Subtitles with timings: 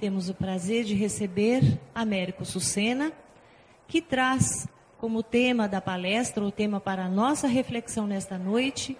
[0.00, 3.12] temos o prazer de receber Américo Sucena,
[3.86, 8.96] que traz como tema da palestra, o tema para a nossa reflexão nesta noite,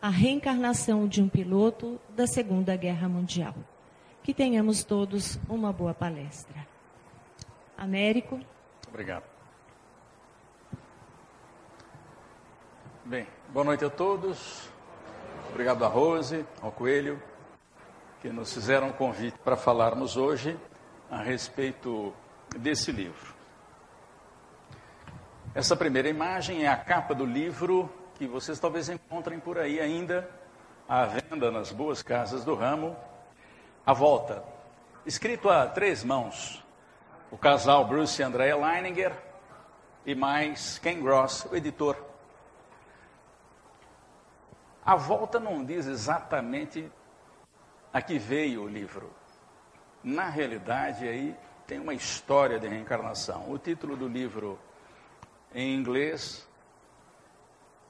[0.00, 3.54] a reencarnação de um piloto da Segunda Guerra Mundial.
[4.22, 6.66] Que tenhamos todos uma boa palestra.
[7.76, 8.38] Américo.
[8.88, 9.24] Obrigado.
[13.06, 14.68] Bem, boa noite a todos.
[15.50, 17.20] Obrigado a Rose, ao Coelho,
[18.22, 20.56] que nos fizeram um convite para falarmos hoje
[21.10, 22.14] a respeito
[22.56, 23.34] desse livro.
[25.52, 30.30] Essa primeira imagem é a capa do livro que vocês talvez encontrem por aí ainda
[30.88, 32.96] à venda nas boas casas do ramo.
[33.84, 34.44] A volta,
[35.04, 36.64] escrito a três mãos,
[37.28, 39.12] o casal Bruce e Andrea Leininger
[40.06, 41.96] e mais Ken Gross, o editor.
[44.86, 46.88] A volta não diz exatamente
[47.92, 49.12] a que veio o livro.
[50.02, 53.50] Na realidade, aí tem uma história de reencarnação.
[53.50, 54.58] O título do livro
[55.54, 56.48] em inglês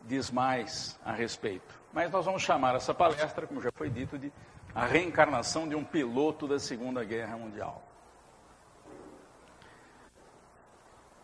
[0.03, 1.81] diz mais a respeito.
[1.93, 4.33] Mas nós vamos chamar essa palestra, como já foi dito, de
[4.75, 7.83] a reencarnação de um piloto da Segunda Guerra Mundial.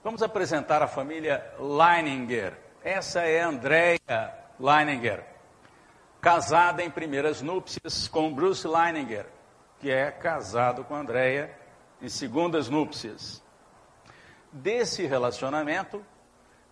[0.05, 2.57] Vamos apresentar a família Leininger.
[2.83, 3.99] Essa é Andrea
[4.61, 5.25] Leininger,
[6.21, 9.27] casada em primeiras núpcias com Bruce Leininger,
[9.79, 11.57] que é casado com Andrea
[12.01, 13.43] em segundas núpcias.
[14.53, 16.05] Desse relacionamento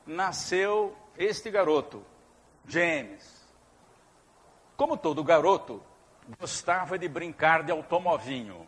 [0.07, 2.05] nasceu este garoto,
[2.67, 3.47] James.
[4.77, 5.83] Como todo garoto,
[6.39, 8.67] gostava de brincar de automovinho.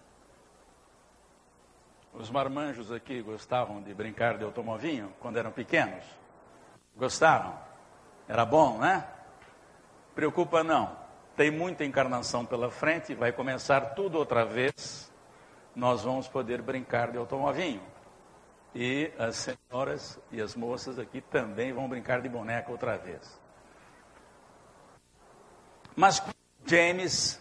[2.13, 6.05] Os marmanjos aqui gostavam de brincar de automovinho quando eram pequenos?
[6.97, 7.59] Gostaram?
[8.27, 9.07] Era bom, né?
[10.19, 10.97] Preocupa não.
[11.37, 15.13] Tem muita encarnação pela frente, vai começar tudo outra vez.
[15.77, 17.81] Nós vamos poder brincar de automovinho.
[18.75, 23.41] E as senhoras e as moças aqui também vão brincar de boneca outra vez.
[25.95, 26.21] Mas
[26.67, 27.41] James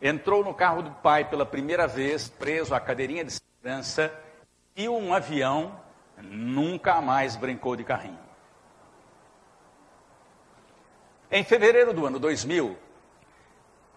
[0.00, 4.14] entrou no carro do pai pela primeira vez, preso à cadeirinha de segurança,
[4.76, 5.76] e um avião
[6.22, 8.25] nunca mais brincou de carrinho.
[11.30, 12.78] Em fevereiro do ano 2000,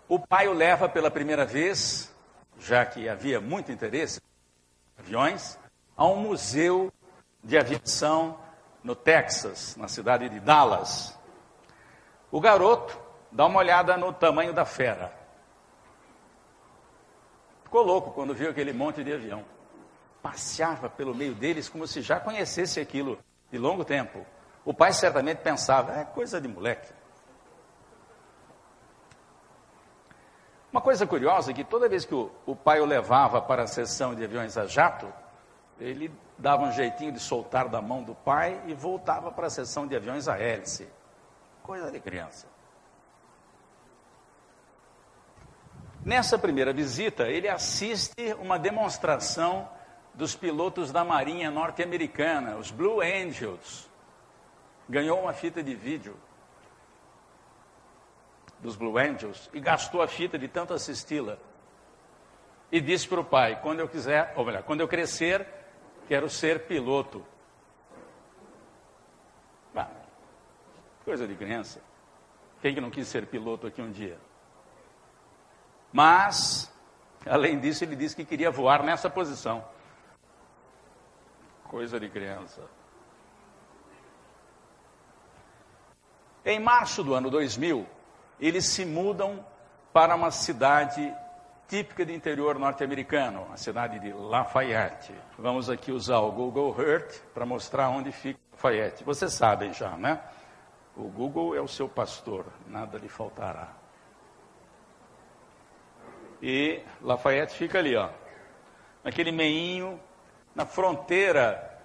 [0.07, 2.11] o pai o leva pela primeira vez,
[2.57, 4.19] já que havia muito interesse
[4.97, 5.59] em aviões,
[5.95, 6.91] a um museu
[7.43, 8.39] de aviação
[8.83, 11.15] no Texas, na cidade de Dallas.
[12.31, 12.99] O garoto
[13.31, 15.13] dá uma olhada no tamanho da fera.
[17.63, 19.45] Ficou louco quando viu aquele monte de avião.
[20.23, 23.19] Passeava pelo meio deles como se já conhecesse aquilo
[23.51, 24.25] de longo tempo.
[24.65, 26.98] O pai certamente pensava, é coisa de moleque.
[30.71, 33.67] Uma coisa curiosa é que toda vez que o, o pai o levava para a
[33.67, 35.11] sessão de aviões a jato,
[35.79, 39.87] ele dava um jeitinho de soltar da mão do pai e voltava para a sessão
[39.87, 40.87] de aviões a hélice.
[41.63, 42.47] Coisa de criança.
[46.05, 49.67] Nessa primeira visita, ele assiste uma demonstração
[50.13, 53.89] dos pilotos da Marinha norte-americana, os Blue Angels.
[54.87, 56.15] Ganhou uma fita de vídeo
[58.61, 61.37] dos Blue Angels e gastou a fita de tanto assisti-la.
[62.71, 65.47] E disse para o pai: quando eu quiser, ou melhor, quando eu crescer,
[66.07, 67.25] quero ser piloto.
[71.09, 71.81] Coisa de criança.
[72.61, 74.19] Quem que não quis ser piloto aqui um dia?
[75.91, 76.71] Mas,
[77.25, 79.65] além disso, ele disse que queria voar nessa posição.
[81.63, 82.61] Coisa de criança.
[86.45, 87.87] Em março do ano 2000,
[88.39, 89.45] eles se mudam
[89.91, 91.13] para uma cidade
[91.67, 95.13] típica do interior norte-americano, a cidade de Lafayette.
[95.37, 99.03] Vamos aqui usar o Google Earth para mostrar onde fica Lafayette.
[99.03, 100.19] Vocês sabem já, né?
[100.95, 103.69] O Google é o seu pastor, nada lhe faltará.
[106.41, 108.09] E Lafayette fica ali, ó,
[109.03, 109.99] naquele meinho,
[110.55, 111.77] na fronteira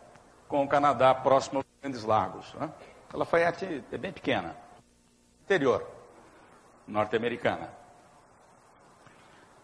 [0.48, 2.54] com o Canadá, próximo aos Grandes Lagos.
[2.54, 2.70] Né?
[3.12, 4.56] Lafayette é bem pequena,
[5.42, 5.93] interior
[6.86, 7.70] norte-americana.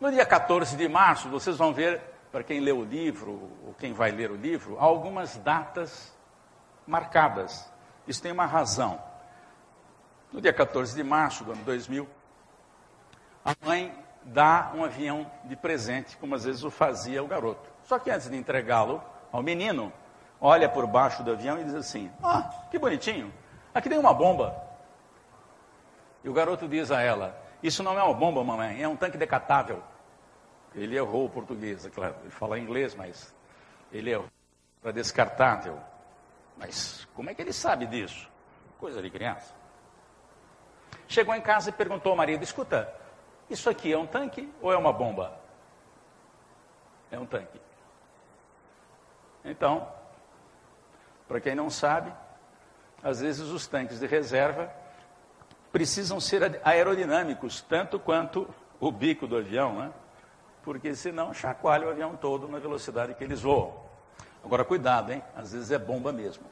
[0.01, 2.01] No dia 14 de março, vocês vão ver,
[2.33, 3.33] para quem lê o livro,
[3.67, 6.17] ou quem vai ler o livro, algumas datas
[6.87, 7.71] marcadas.
[8.07, 9.01] Isso tem uma razão.
[10.33, 12.09] No dia 14 de março do ano 2000,
[13.45, 17.69] a mãe dá um avião de presente, como às vezes o fazia o garoto.
[17.85, 19.03] Só que antes de entregá-lo
[19.33, 19.93] ao menino,
[20.41, 23.33] olha por baixo do avião e diz assim: Ah, que bonitinho,
[23.75, 24.70] aqui tem uma bomba.
[26.23, 29.17] E o garoto diz a ela: Isso não é uma bomba, mamãe, é um tanque
[29.17, 29.83] decatável.
[30.75, 32.15] Ele errou o português, é claro.
[32.23, 33.35] Ele fala inglês, mas
[33.91, 34.29] ele errou
[34.81, 35.79] para descartável.
[36.57, 38.29] Mas como é que ele sabe disso?
[38.79, 39.55] Coisa de criança.
[41.09, 42.93] Chegou em casa e perguntou ao marido: escuta,
[43.49, 45.39] isso aqui é um tanque ou é uma bomba?
[47.11, 47.61] É um tanque.
[49.45, 49.89] Então,
[51.27, 52.13] para quem não sabe,
[53.03, 54.73] às vezes os tanques de reserva
[55.73, 59.93] precisam ser aerodinâmicos, tanto quanto o bico do avião, né?
[60.63, 63.75] porque senão chacoalha o avião todo na velocidade que eles voam.
[64.45, 65.23] Agora, cuidado, hein?
[65.37, 66.45] Às vezes é bomba mesmo.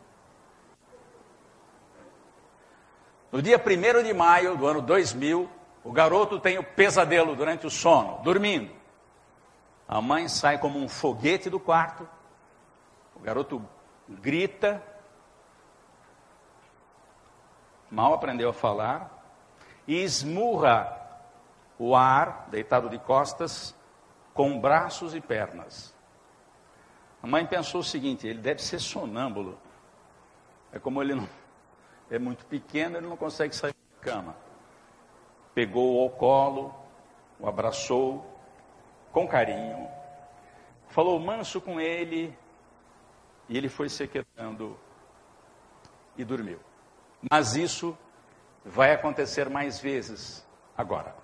[3.31, 5.49] No dia 1 de maio do ano 2000,
[5.85, 8.71] o garoto tem o pesadelo durante o sono, dormindo.
[9.87, 12.09] A mãe sai como um foguete do quarto,
[13.15, 13.63] o garoto
[14.09, 14.83] grita,
[17.91, 19.11] mal aprendeu a falar,
[19.87, 20.97] e esmurra
[21.79, 23.75] o ar, deitado de costas,
[24.35, 25.95] com braços e pernas.
[27.23, 29.59] A mãe pensou o seguinte: ele deve ser sonâmbulo.
[30.73, 31.29] É como ele não,
[32.11, 34.37] é muito pequeno, ele não consegue sair da cama.
[35.55, 36.75] Pegou-o ao colo,
[37.41, 38.25] o abraçou
[39.11, 39.89] com carinho,
[40.89, 42.37] falou manso com ele,
[43.49, 44.79] e ele foi se quedando
[46.17, 46.61] e dormiu.
[47.31, 47.97] Mas isso
[48.65, 51.15] vai acontecer mais vezes agora.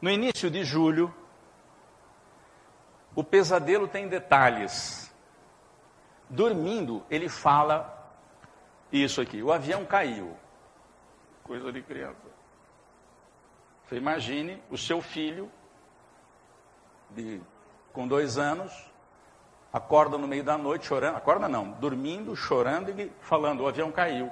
[0.00, 1.14] No início de julho,
[3.14, 5.12] o pesadelo tem detalhes.
[6.28, 8.10] Dormindo, ele fala
[8.90, 10.36] isso aqui: o avião caiu.
[11.44, 12.32] Coisa de criança.
[13.84, 15.50] Você imagine o seu filho,
[17.10, 17.42] de,
[17.92, 18.72] com dois anos,
[19.72, 24.30] acorda no meio da noite chorando, acorda não, dormindo, chorando e falando, o avião caiu.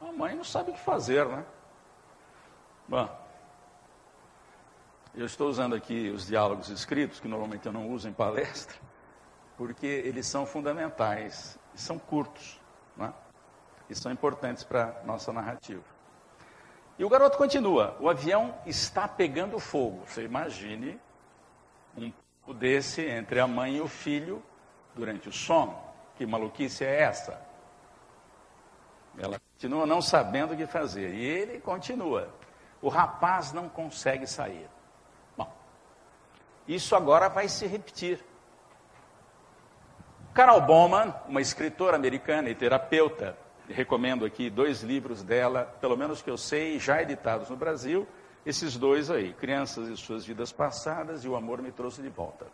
[0.00, 1.44] A mãe não sabe o que fazer, né?
[2.88, 3.08] Bom,
[5.14, 8.76] eu estou usando aqui os diálogos escritos, que normalmente eu não uso em palestra,
[9.56, 12.60] porque eles são fundamentais, são curtos,
[12.96, 13.12] né?
[13.90, 15.82] e são importantes para a nossa narrativa.
[16.98, 20.04] E o garoto continua: o avião está pegando fogo.
[20.06, 20.98] Você imagine
[21.96, 22.12] um
[22.52, 24.42] desse entre a mãe e o filho
[24.94, 25.76] durante o sono.
[26.16, 27.40] Que maluquice é essa?
[29.18, 31.14] Ela continua não sabendo o que fazer.
[31.14, 32.28] E ele continua.
[32.82, 34.68] O rapaz não consegue sair.
[35.36, 35.52] Bom,
[36.66, 38.24] isso agora vai se repetir.
[40.32, 43.36] Carol Bowman, uma escritora americana e terapeuta,
[43.68, 48.06] recomendo aqui dois livros dela, pelo menos que eu sei, já editados no Brasil,
[48.44, 52.46] esses dois aí, Crianças e Suas Vidas Passadas e O Amor Me Trouxe de Volta.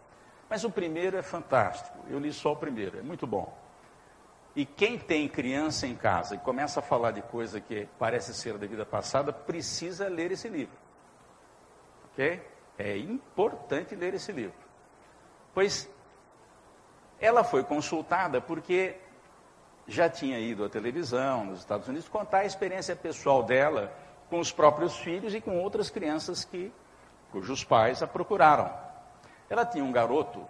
[0.48, 3.56] Mas o primeiro é fantástico, eu li só o primeiro, é muito bom.
[4.54, 8.56] E quem tem criança em casa e começa a falar de coisa que parece ser
[8.56, 10.76] da vida passada, precisa ler esse livro.
[12.12, 12.42] Ok?
[12.78, 14.56] É importante ler esse livro.
[15.52, 15.88] Pois
[17.20, 18.96] ela foi consultada porque
[19.86, 23.92] já tinha ido à televisão nos Estados Unidos contar a experiência pessoal dela
[24.28, 26.72] com os próprios filhos e com outras crianças que,
[27.30, 28.72] cujos pais a procuraram.
[29.48, 30.46] Ela tinha um garoto,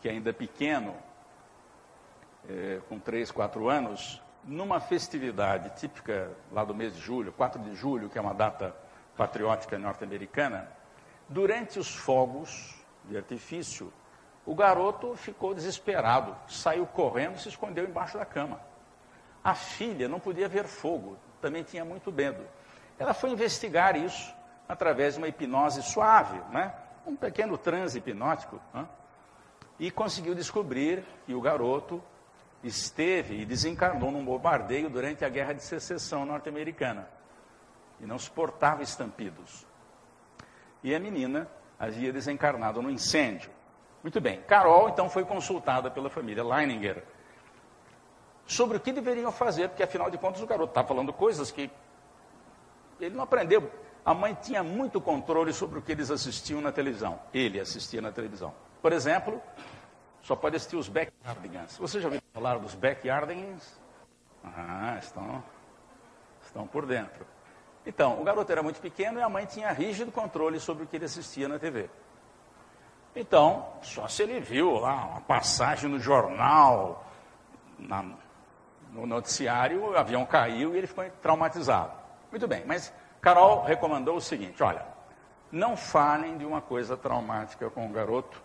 [0.00, 0.94] que ainda pequeno,
[2.48, 7.74] é, com 3, 4 anos, numa festividade típica lá do mês de julho, 4 de
[7.74, 8.74] julho, que é uma data
[9.16, 10.68] patriótica norte-americana,
[11.28, 13.92] durante os fogos de artifício,
[14.46, 18.60] o garoto ficou desesperado, saiu correndo e se escondeu embaixo da cama.
[19.42, 22.42] A filha não podia ver fogo, também tinha muito medo.
[23.00, 24.32] Ela foi investigar isso
[24.68, 26.74] através de uma hipnose suave, né?
[27.06, 28.86] um pequeno transe hipnótico, né?
[29.78, 32.02] e conseguiu descobrir que o garoto
[32.62, 37.08] esteve e desencarnou num bombardeio durante a Guerra de Secessão norte-americana
[37.98, 39.66] e não suportava estampidos.
[40.84, 43.50] E a menina havia desencarnado no incêndio.
[44.02, 47.02] Muito bem, Carol então foi consultada pela família Leininger
[48.46, 51.70] sobre o que deveriam fazer, porque afinal de contas o garoto está falando coisas que
[53.00, 53.70] ele não aprendeu.
[54.04, 57.20] A mãe tinha muito controle sobre o que eles assistiam na televisão.
[57.32, 58.54] Ele assistia na televisão.
[58.80, 59.40] Por exemplo,
[60.22, 61.76] só pode assistir os Backyardigans.
[61.78, 63.78] Você já ouviu falar dos Backyardigans?
[64.42, 65.42] Ah, estão,
[66.42, 67.26] estão por dentro.
[67.84, 70.96] Então, o garoto era muito pequeno e a mãe tinha rígido controle sobre o que
[70.96, 71.90] ele assistia na TV.
[73.14, 77.04] Então, só se ele viu lá uma passagem no jornal,
[77.78, 78.04] na,
[78.92, 81.99] no noticiário, o avião caiu e ele ficou traumatizado.
[82.30, 84.84] Muito bem, mas Carol recomendou o seguinte: olha,
[85.50, 88.40] não falem de uma coisa traumática com o garoto,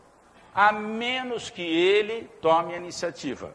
[0.54, 3.54] a menos que ele tome a iniciativa.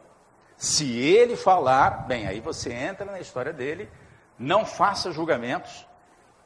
[0.56, 3.90] Se ele falar, bem, aí você entra na história dele,
[4.38, 5.86] não faça julgamentos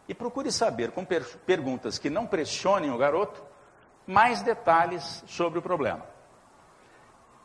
[0.09, 3.43] e procure saber, com per perguntas que não pressionem o garoto,
[4.07, 6.07] mais detalhes sobre o problema.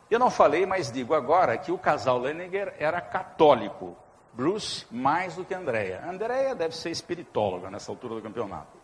[0.09, 3.95] Eu não falei, mas digo agora que o casal Leninger era católico.
[4.33, 6.03] Bruce mais do que Andréia.
[6.07, 8.77] Andréia deve ser espiritóloga nessa altura do campeonato.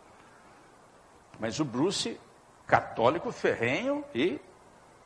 [1.38, 2.20] Mas o Bruce,
[2.66, 4.40] católico ferrenho e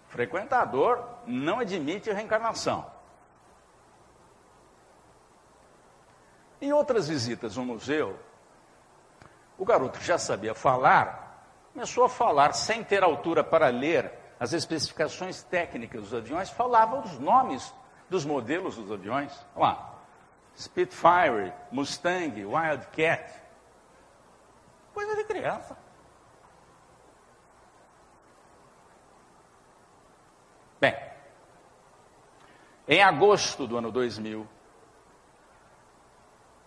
[0.09, 2.91] frequentador, não admite reencarnação.
[6.61, 8.19] Em outras visitas no museu,
[9.57, 15.43] o garoto já sabia falar, começou a falar sem ter altura para ler as especificações
[15.43, 17.73] técnicas dos aviões, falava os nomes
[18.09, 19.33] dos modelos dos aviões.
[19.55, 19.90] Olha lá,
[20.61, 23.33] Spitfire, Mustang, Wildcat.
[24.93, 25.75] Coisa de criança.
[30.79, 30.95] Bem,
[32.87, 34.47] em agosto do ano 2000,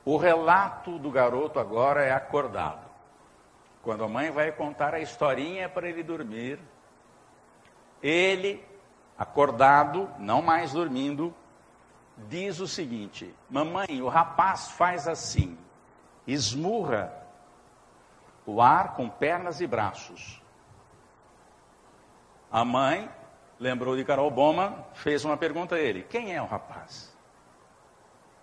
[0.03, 2.89] o relato do garoto agora é acordado.
[3.83, 6.59] Quando a mãe vai contar a historinha para ele dormir,
[8.01, 8.65] ele,
[9.17, 11.33] acordado, não mais dormindo,
[12.17, 15.57] diz o seguinte: Mamãe, o rapaz faz assim,
[16.27, 17.13] esmurra
[18.45, 20.41] o ar com pernas e braços.
[22.51, 23.09] A mãe
[23.59, 27.15] lembrou de Carol Boma, fez uma pergunta a ele: Quem é o rapaz?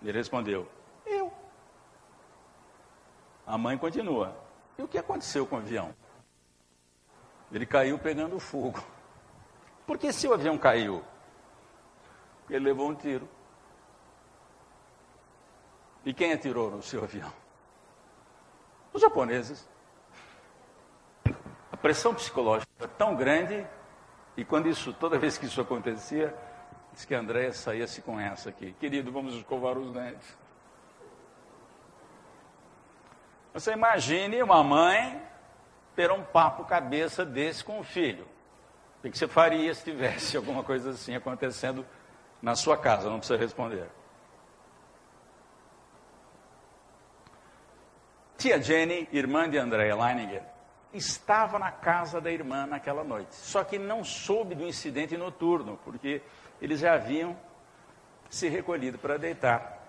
[0.01, 0.67] Ele respondeu:
[1.05, 1.31] Eu.
[3.45, 4.35] A mãe continua:
[4.77, 5.93] E o que aconteceu com o avião?
[7.51, 8.83] Ele caiu pegando fogo.
[9.85, 11.03] Porque se o avião caiu?
[12.49, 13.27] Ele levou um tiro.
[16.05, 17.31] E quem atirou no seu avião?
[18.93, 19.67] Os japoneses.
[21.71, 23.65] A pressão psicológica é tão grande,
[24.35, 26.35] e quando isso, toda vez que isso acontecia,
[26.91, 28.73] diz que a Andréia saía-se com essa aqui.
[28.73, 30.37] Querido, vamos escovar os dentes.
[33.53, 35.21] Você imagine uma mãe
[35.95, 38.27] ter um papo cabeça desse com o filho.
[39.03, 41.85] O que você faria se tivesse alguma coisa assim acontecendo
[42.41, 43.09] na sua casa?
[43.09, 43.89] Não precisa responder.
[48.41, 50.41] Tia Jenny, irmã de Andrea Leininger,
[50.91, 53.35] estava na casa da irmã naquela noite.
[53.35, 56.23] Só que não soube do incidente noturno, porque
[56.59, 57.37] eles já haviam
[58.31, 59.85] se recolhido para deitar.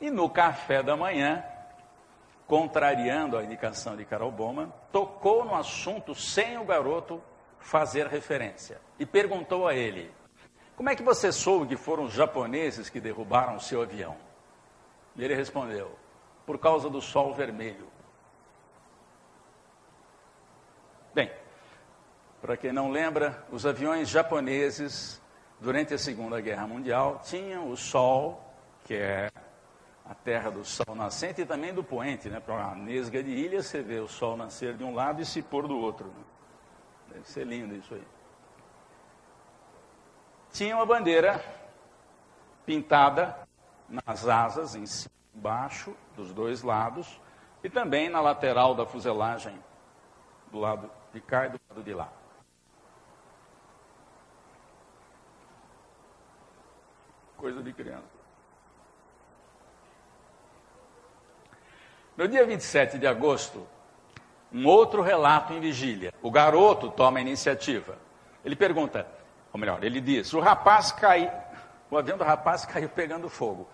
[0.00, 1.44] E no café da manhã,
[2.46, 7.20] contrariando a indicação de Carol Bowman, tocou no assunto sem o garoto
[7.58, 10.08] fazer referência e perguntou a ele:
[10.76, 14.16] Como é que você soube que foram os japoneses que derrubaram o seu avião?
[15.16, 15.98] E ele respondeu:
[16.46, 17.88] Por causa do sol vermelho.
[21.14, 21.30] Bem,
[22.40, 25.20] para quem não lembra, os aviões japoneses,
[25.60, 28.42] durante a Segunda Guerra Mundial, tinham o sol,
[28.84, 29.30] que é
[30.04, 32.40] a terra do sol nascente e também do poente, né?
[32.40, 35.42] Para uma nesga de ilha, você vê o sol nascer de um lado e se
[35.42, 36.06] pôr do outro.
[36.06, 36.24] Né?
[37.12, 38.06] Deve ser lindo isso aí.
[40.52, 41.44] Tinha uma bandeira
[42.66, 43.36] pintada
[43.88, 47.20] nas asas, em cima, embaixo, dos dois lados,
[47.62, 49.58] e também na lateral da fuselagem,
[50.50, 52.08] do lado de cá e do lado de lá.
[57.36, 58.20] Coisa de criança.
[62.16, 63.66] No dia 27 de agosto,
[64.52, 66.12] um outro relato em vigília.
[66.20, 67.96] O garoto toma a iniciativa.
[68.44, 69.06] Ele pergunta,
[69.52, 71.30] ou melhor, ele diz: o rapaz caiu,
[71.90, 73.66] o avião do rapaz caiu pegando fogo.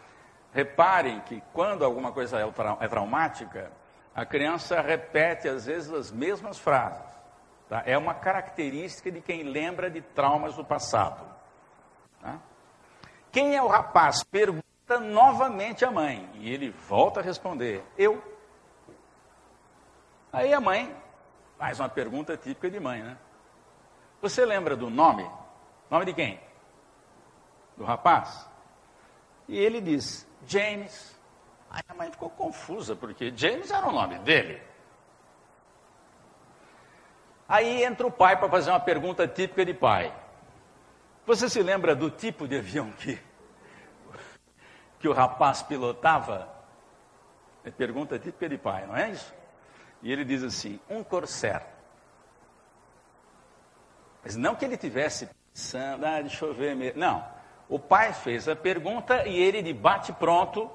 [0.56, 2.48] Reparem que quando alguma coisa é,
[2.80, 3.70] é traumática,
[4.14, 7.04] a criança repete às vezes as mesmas frases.
[7.68, 7.82] Tá?
[7.84, 11.22] É uma característica de quem lembra de traumas do passado.
[12.22, 12.38] Tá?
[13.30, 14.24] Quem é o rapaz?
[14.24, 16.26] Pergunta novamente a mãe.
[16.36, 18.24] E ele volta a responder: Eu.
[20.32, 20.96] Aí a mãe
[21.58, 23.18] faz uma pergunta típica de mãe, né?
[24.22, 25.30] Você lembra do nome?
[25.90, 26.40] Nome de quem?
[27.76, 28.48] Do rapaz?
[29.48, 31.16] E ele diz, James.
[31.70, 34.62] Aí a mãe ficou confusa, porque James era o nome dele.
[37.48, 40.12] Aí entra o pai para fazer uma pergunta típica de pai.
[41.26, 43.18] Você se lembra do tipo de avião que,
[44.98, 46.48] que o rapaz pilotava?
[47.64, 49.34] É pergunta típica de pai, não é isso?
[50.02, 51.62] E ele diz assim: um corsair.
[54.22, 56.96] Mas não que ele tivesse pensando, ah, deixa eu ver.
[56.96, 57.35] Não.
[57.68, 60.70] O pai fez a pergunta e ele, de bate-pronto,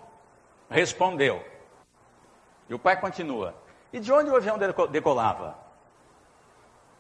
[0.70, 1.44] respondeu.
[2.68, 3.56] E o pai continua:
[3.94, 4.58] E de onde o avião
[4.90, 5.58] decolava?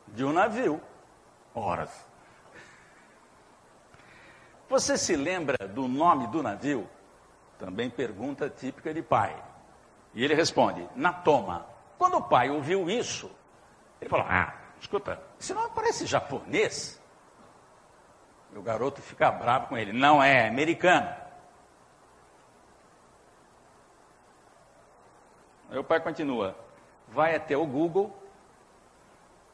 [0.07, 0.81] De um navio.
[1.53, 2.09] Horas.
[4.69, 6.89] Você se lembra do nome do navio?
[7.59, 9.35] Também pergunta típica de pai.
[10.13, 11.65] E ele responde, na toma.
[11.97, 13.29] Quando o pai ouviu isso,
[13.99, 17.00] ele falou, ah, escuta, esse nome parece japonês.
[18.53, 21.09] E o garoto fica bravo com ele, não é, é americano.
[25.71, 26.53] O pai continua,
[27.07, 28.13] vai até o Google,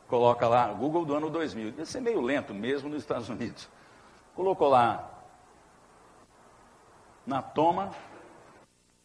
[0.08, 3.70] coloca lá, Google do ano 2000, deve ser meio lento mesmo nos Estados Unidos.
[4.36, 5.08] Colocou lá,
[7.26, 7.92] na toma,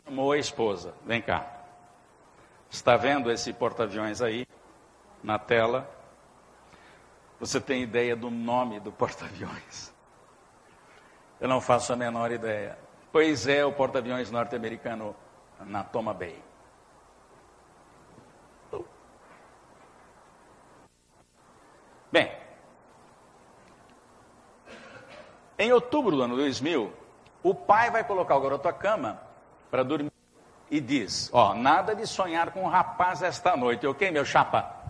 [0.06, 1.46] chamou a esposa, vem cá.
[2.70, 4.46] Está vendo esse porta-aviões aí,
[5.22, 6.01] na tela?
[7.42, 9.92] Você tem ideia do nome do porta-aviões?
[11.40, 12.78] Eu não faço a menor ideia.
[13.10, 15.12] Pois é, o porta-aviões norte-americano
[15.58, 16.40] na Toma Bay.
[22.12, 22.32] Bem,
[25.58, 26.92] em outubro do ano 2000,
[27.42, 29.20] o pai vai colocar o garoto à cama
[29.68, 30.12] para dormir
[30.70, 34.81] e diz: Ó, nada de sonhar com um rapaz esta noite, ok, meu chapa?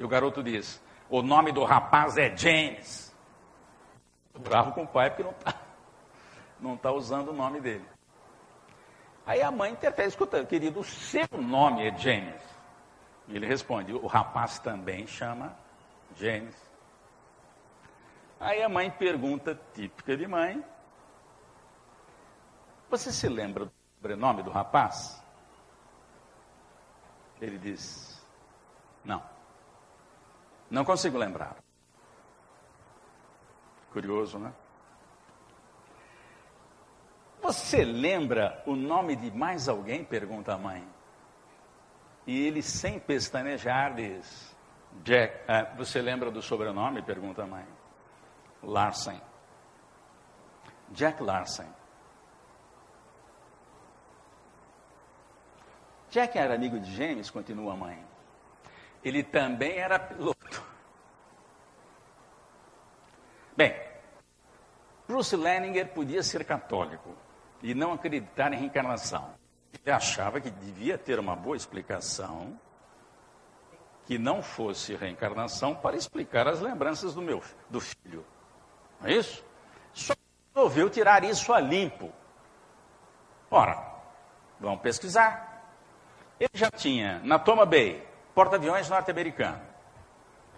[0.00, 3.14] E o garoto diz: O nome do rapaz é James.
[4.34, 5.54] Bravo com o pai porque não está
[6.58, 7.84] não tá usando o nome dele.
[9.26, 12.40] Aí a mãe interfere: Escuta, querido, o seu nome é James.
[13.28, 15.54] E ele responde: O rapaz também chama
[16.16, 16.56] James.
[18.40, 20.64] Aí a mãe pergunta, típica de mãe:
[22.88, 25.22] Você se lembra do sobrenome do rapaz?
[27.38, 28.18] Ele diz:
[29.04, 29.39] Não.
[30.70, 31.56] Não consigo lembrar.
[33.92, 34.52] Curioso, né?
[37.42, 40.04] Você lembra o nome de mais alguém?
[40.04, 40.86] Pergunta a mãe.
[42.26, 44.56] E ele, sem pestanejar, diz:
[45.02, 47.02] Jack, uh, você lembra do sobrenome?
[47.02, 47.66] Pergunta a mãe.
[48.62, 49.20] Larsen.
[50.90, 51.66] Jack Larsen.
[56.10, 58.09] Jack era amigo de James, continua a mãe.
[59.02, 60.62] Ele também era piloto.
[63.56, 63.74] Bem,
[65.08, 67.14] Bruce Leninger podia ser católico
[67.62, 69.34] e não acreditar em reencarnação.
[69.72, 72.58] Ele achava que devia ter uma boa explicação
[74.06, 78.24] que não fosse reencarnação para explicar as lembranças do meu do filho.
[79.00, 79.44] Não é isso?
[79.92, 80.14] Só
[80.54, 82.12] resolveu tirar isso a limpo.
[83.50, 83.82] Ora,
[84.58, 85.64] vamos pesquisar.
[86.38, 88.09] Ele já tinha na Toma Bay
[88.40, 89.60] porta-aviões norte-americano.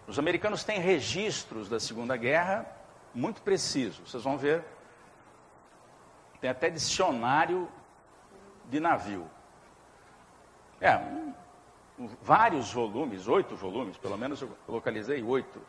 [0.06, 2.64] Os americanos têm registros da Segunda Guerra
[3.12, 4.08] muito precisos.
[4.08, 4.62] Vocês vão ver.
[6.40, 7.68] Tem até dicionário
[8.70, 9.28] de navio.
[10.80, 11.34] É, um,
[12.22, 15.60] vários volumes, oito volumes, pelo menos eu localizei oito.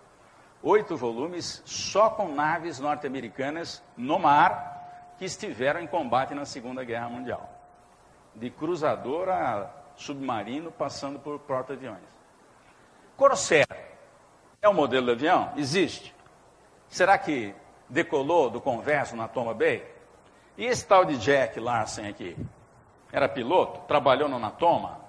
[0.62, 7.10] Oito volumes só com naves norte-americanas no mar que estiveram em combate na Segunda Guerra
[7.10, 7.50] Mundial.
[8.36, 12.02] De cruzador a submarino, passando por porta-aviões.
[13.16, 13.68] Corsair
[14.62, 15.54] é um modelo de avião?
[15.56, 16.14] Existe.
[16.90, 17.54] Será que
[17.90, 19.86] decolou do converso na Toma Bay?
[20.58, 22.36] E esse tal de Jack Larsen aqui?
[23.14, 25.00] era piloto, trabalhou no Natoma,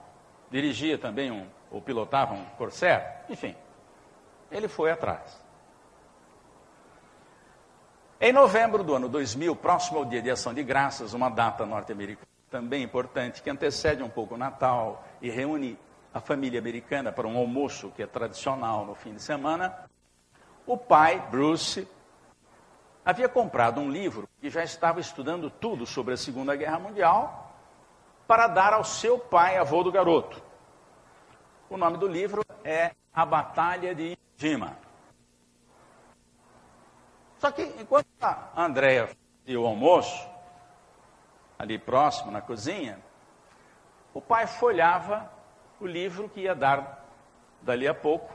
[0.50, 3.56] dirigia também um, ou pilotava um Corsair, enfim,
[4.52, 5.42] ele foi atrás.
[8.20, 12.33] Em novembro do ano 2000, próximo ao Dia de Ação de Graças, uma data norte-americana
[12.54, 15.76] também importante, que antecede um pouco o Natal e reúne
[16.12, 19.90] a família americana para um almoço que é tradicional no fim de semana,
[20.64, 21.88] o pai, Bruce,
[23.04, 27.56] havia comprado um livro que já estava estudando tudo sobre a Segunda Guerra Mundial
[28.24, 30.40] para dar ao seu pai, avô do garoto.
[31.68, 34.78] O nome do livro é A Batalha de Dima.
[37.38, 39.08] Só que enquanto a Andréia
[39.42, 40.33] fazia o almoço,
[41.58, 42.98] ali próximo na cozinha,
[44.12, 45.30] o pai folhava
[45.80, 47.04] o livro que ia dar
[47.62, 48.32] dali a pouco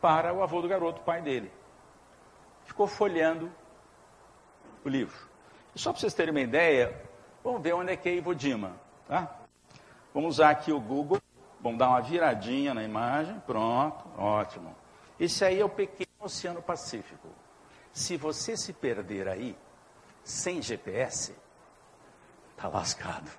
[0.00, 1.50] para o avô do garoto, o pai dele.
[2.64, 3.50] Ficou folhando
[4.84, 5.28] o livro.
[5.74, 7.00] E só para vocês terem uma ideia,
[7.42, 8.76] vamos ver onde é que é Ivo Dima.
[9.06, 9.36] Tá?
[10.12, 11.20] Vamos usar aqui o Google.
[11.60, 13.38] Vamos dar uma viradinha na imagem.
[13.46, 14.74] Pronto, ótimo.
[15.18, 17.28] Esse aí é o pequeno Oceano Pacífico.
[17.92, 19.56] Se você se perder aí,
[20.24, 21.34] sem GPS,
[22.56, 23.30] está lascado.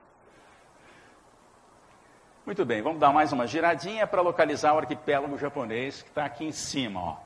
[2.46, 6.44] Muito bem, vamos dar mais uma giradinha para localizar o arquipélago japonês que está aqui
[6.44, 7.00] em cima.
[7.00, 7.18] Ó.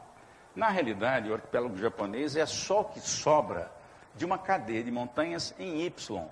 [0.55, 3.71] Na realidade, o arquipélago japonês é só o que sobra
[4.13, 6.27] de uma cadeia de montanhas em Y.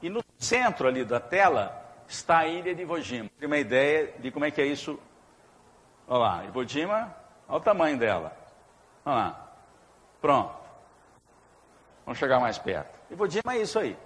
[0.00, 3.28] E no centro ali da tela está a ilha de Iwo Jima.
[3.38, 4.98] Tem uma ideia de como é que é isso?
[6.06, 7.14] Olha lá, Iwo Jima,
[7.48, 8.36] olha o tamanho dela.
[9.04, 9.52] Olha lá.
[10.20, 10.59] Pronto.
[12.10, 12.90] Vamos chegar mais perto.
[13.08, 13.96] Iwo Jima é isso aí.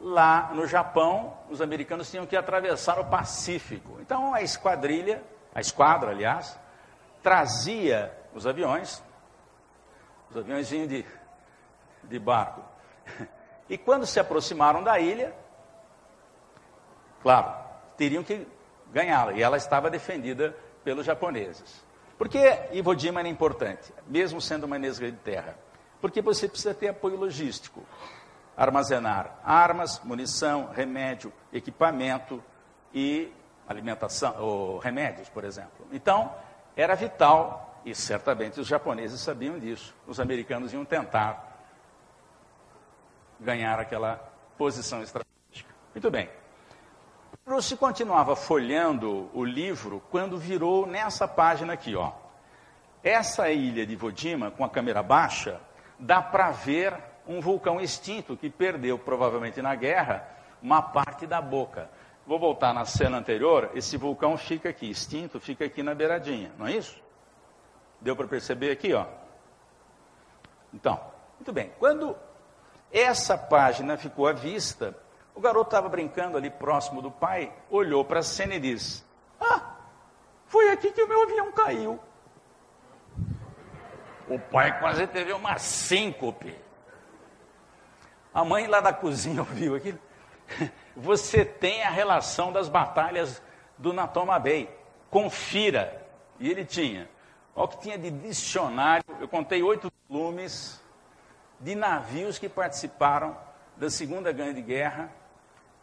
[0.00, 3.98] Lá no Japão, os americanos tinham que atravessar o Pacífico.
[4.00, 5.22] Então a esquadrilha,
[5.54, 6.58] a esquadra, aliás,
[7.22, 9.02] trazia os aviões,
[10.30, 11.04] os aviões vinham de,
[12.04, 12.62] de barco.
[13.68, 15.34] E quando se aproximaram da ilha,
[17.22, 17.54] claro,
[17.98, 18.48] teriam que
[18.90, 19.34] ganhá-la.
[19.34, 21.84] E ela estava defendida pelos japoneses.
[22.16, 22.38] Por que
[22.72, 25.54] Iwo Jima era importante, mesmo sendo uma nesga de terra?
[26.00, 27.82] Porque você precisa ter apoio logístico.
[28.56, 32.42] Armazenar armas, munição, remédio, equipamento
[32.92, 33.32] e
[33.68, 35.86] alimentação, ou remédios, por exemplo.
[35.92, 36.34] Então,
[36.76, 39.94] era vital, e certamente os japoneses sabiam disso.
[40.06, 41.58] Os americanos iam tentar
[43.38, 44.16] ganhar aquela
[44.58, 45.74] posição estratégica.
[45.94, 46.28] Muito bem.
[47.44, 52.12] Bruce continuava folhando o livro quando virou nessa página aqui, ó.
[53.02, 55.60] Essa ilha de Vodima, com a câmera baixa,
[56.00, 60.26] dá para ver um vulcão extinto que perdeu, provavelmente na guerra,
[60.62, 61.88] uma parte da boca.
[62.26, 66.66] Vou voltar na cena anterior, esse vulcão fica aqui, extinto, fica aqui na beiradinha, não
[66.66, 67.00] é isso?
[68.00, 69.06] Deu para perceber aqui, ó.
[70.72, 71.00] Então,
[71.38, 71.72] muito bem.
[71.78, 72.16] Quando
[72.90, 74.96] essa página ficou à vista,
[75.34, 79.04] o garoto estava brincando ali próximo do pai, olhou para a cena e disse:
[79.40, 79.76] Ah,
[80.46, 82.00] foi aqui que o meu avião caiu.
[84.30, 86.56] O pai quase teve uma síncope.
[88.32, 89.98] A mãe lá da cozinha ouviu aquilo.
[90.96, 93.42] Você tem a relação das batalhas
[93.76, 94.70] do Natoma Bay.
[95.10, 96.06] Confira.
[96.38, 97.10] E ele tinha.
[97.56, 99.04] Olha o que tinha de dicionário.
[99.20, 100.80] Eu contei oito volumes
[101.58, 103.36] de navios que participaram
[103.76, 105.12] da Segunda Grande Guerra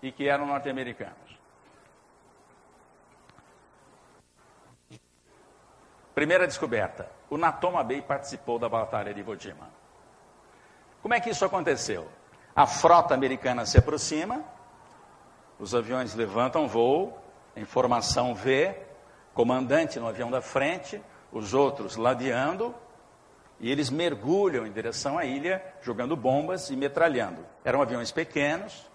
[0.01, 1.37] e que eram norte-americanos.
[6.15, 9.69] Primeira descoberta: o Natoma Bay participou da Batalha de Iwo Jima.
[11.01, 12.07] Como é que isso aconteceu?
[12.55, 14.43] A frota americana se aproxima,
[15.59, 17.17] os aviões levantam voo,
[17.55, 18.75] em formação V,
[19.33, 22.73] comandante no avião da frente, os outros ladeando,
[23.59, 27.45] e eles mergulham em direção à ilha, jogando bombas e metralhando.
[27.63, 28.89] Eram aviões pequenos,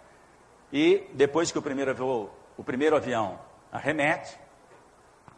[0.72, 3.38] e depois que o primeiro, avião, o primeiro avião
[3.70, 4.38] arremete,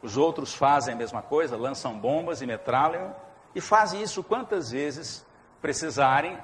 [0.05, 3.17] os outros fazem a mesma coisa, lançam bombas e metralham,
[3.55, 5.25] e fazem isso quantas vezes
[5.63, 6.39] precisarem,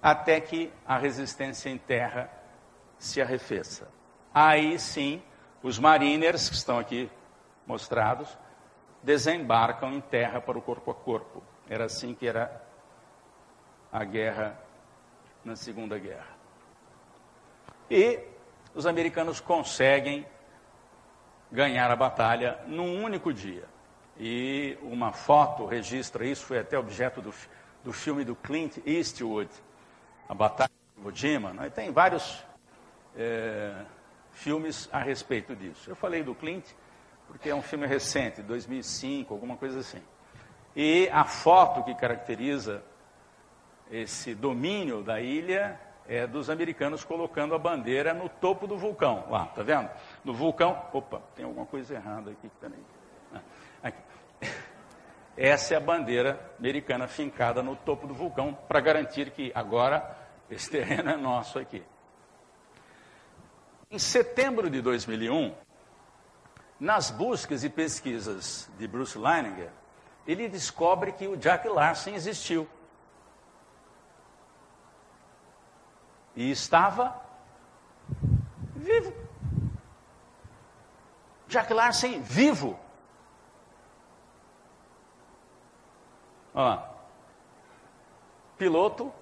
[0.00, 2.30] até que a resistência em terra
[2.96, 3.88] se arrefeça.
[4.32, 5.20] Aí sim,
[5.60, 7.10] os mariners, que estão aqui
[7.66, 8.38] mostrados,
[9.02, 11.42] desembarcam em terra para o corpo a corpo.
[11.68, 12.62] Era assim que era
[13.90, 14.56] a guerra
[15.44, 16.36] na Segunda Guerra.
[17.90, 18.20] E
[18.72, 20.24] os americanos conseguem
[21.50, 23.64] ganhar a batalha num único dia.
[24.18, 27.32] E uma foto registra isso, foi até objeto do,
[27.84, 29.50] do filme do Clint Eastwood,
[30.28, 31.52] a Batalha de Iwo Jima.
[31.52, 31.70] Né?
[31.70, 32.44] Tem vários
[33.16, 33.74] é,
[34.32, 35.88] filmes a respeito disso.
[35.88, 36.64] Eu falei do Clint
[37.28, 40.02] porque é um filme recente, 2005, alguma coisa assim.
[40.74, 42.82] E a foto que caracteriza
[43.90, 49.26] esse domínio da ilha é, dos americanos colocando a bandeira no topo do vulcão.
[49.28, 49.90] Lá, tá vendo?
[50.24, 50.82] No vulcão.
[50.92, 52.50] Opa, tem alguma coisa errada aqui.
[53.32, 53.40] Ah,
[53.82, 54.02] aqui.
[55.36, 60.16] Essa é a bandeira americana fincada no topo do vulcão para garantir que agora
[60.50, 61.84] esse terreno é nosso aqui.
[63.90, 65.54] Em setembro de 2001,
[66.80, 69.70] nas buscas e pesquisas de Bruce Leininger,
[70.26, 72.68] ele descobre que o Jack Larson existiu.
[76.38, 77.20] E estava
[78.76, 79.12] vivo.
[81.48, 82.78] Jack Larsen vivo.
[88.56, 89.12] Piloto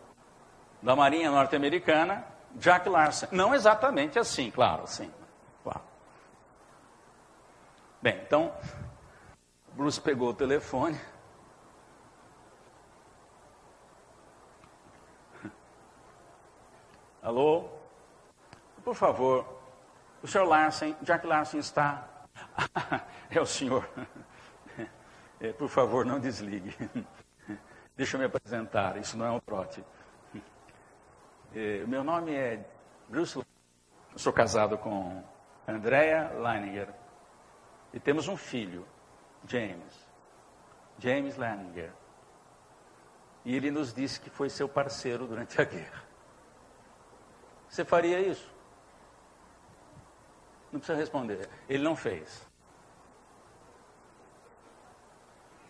[0.82, 2.22] da Marinha Norte-Americana,
[2.56, 3.30] Jack Larsen.
[3.32, 5.10] Não exatamente assim, claro, sim.
[8.02, 8.52] Bem, então,
[9.72, 11.00] Bruce pegou o telefone
[17.26, 17.68] Alô?
[18.84, 19.44] Por favor,
[20.22, 22.06] o senhor Larsen, Jack Larsen está.
[23.28, 23.84] é o senhor.
[25.40, 26.72] É, por favor, não desligue.
[27.96, 29.84] Deixa eu me apresentar, isso não é um trote.
[31.52, 32.64] É, meu nome é
[33.08, 33.36] Bruce.
[33.36, 33.44] Eu
[34.14, 35.20] sou casado com
[35.66, 36.88] Andrea Leininger.
[37.92, 38.86] E temos um filho,
[39.48, 40.08] James.
[40.96, 41.90] James Leininger.
[43.44, 46.05] E ele nos disse que foi seu parceiro durante a guerra.
[47.76, 48.50] Você faria isso?
[50.72, 51.46] Não precisa responder.
[51.68, 52.40] Ele não fez.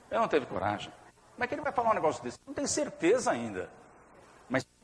[0.09, 0.93] Ele não teve coragem.
[1.33, 2.39] Como é que ele vai falar um negócio desse?
[2.47, 3.69] Não tem certeza ainda.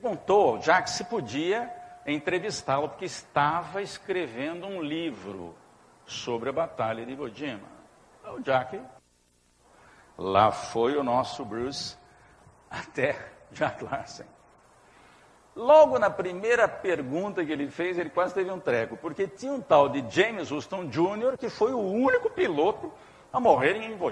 [0.00, 1.72] perguntou Jack se podia
[2.04, 5.54] entrevistá-lo, porque estava escrevendo um livro
[6.04, 7.68] sobre a Batalha de Iwo Jima.
[8.24, 8.82] O Jack,
[10.18, 11.96] lá foi o nosso Bruce,
[12.68, 13.16] até
[13.52, 14.31] Jack Larsen.
[15.54, 19.60] Logo na primeira pergunta que ele fez, ele quase teve um treco, porque tinha um
[19.60, 22.90] tal de James Houston Jr., que foi o único piloto
[23.30, 24.10] a morrer em Iwo.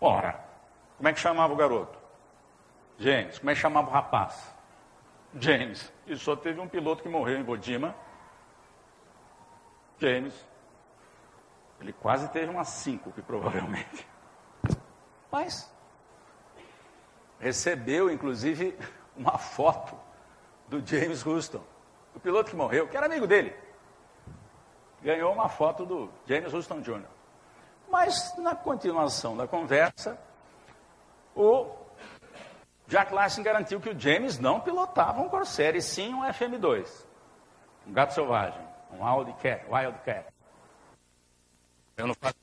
[0.00, 0.44] Ora,
[0.96, 1.98] como é que chamava o garoto?
[2.98, 3.38] James.
[3.38, 4.54] Como é que chamava o rapaz?
[5.34, 5.92] James.
[6.06, 7.58] E só teve um piloto que morreu em Iwo.
[9.98, 10.34] James.
[11.80, 14.06] Ele quase teve umas cinco, que provavelmente.
[15.32, 15.72] Mas
[17.38, 18.76] recebeu, inclusive,
[19.16, 19.96] uma foto
[20.68, 21.62] do James Houston,
[22.14, 23.54] o piloto que morreu, que era amigo dele.
[25.02, 27.04] Ganhou uma foto do James Houston Jr.
[27.90, 30.18] Mas, na continuação da conversa,
[31.34, 31.70] o
[32.86, 37.04] Jack Larson garantiu que o James não pilotava um Corsair, e sim um FM2,
[37.86, 38.60] um gato selvagem,
[38.92, 39.64] um Wildcat.
[39.70, 40.26] Wildcat.
[41.96, 42.36] Eu não falei,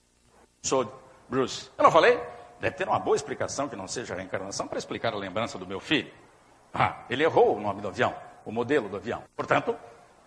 [0.62, 1.69] sou Bruce.
[1.77, 2.19] Eu não falei?
[2.60, 5.68] Deve ter uma boa explicação que não seja a reencarnação para explicar a lembrança do
[5.68, 6.12] meu filho.
[6.74, 8.13] Ah, ele errou o nome do avião,
[8.46, 9.24] o modelo do avião.
[9.36, 9.76] Portanto,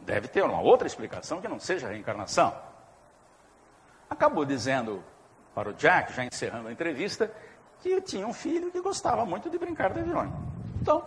[0.01, 2.55] deve ter uma outra explicação que não seja a reencarnação.
[4.09, 5.03] Acabou dizendo
[5.55, 7.31] para o Jack, já encerrando a entrevista,
[7.83, 10.33] que tinha um filho que gostava muito de brincar de avião.
[10.81, 11.05] Então,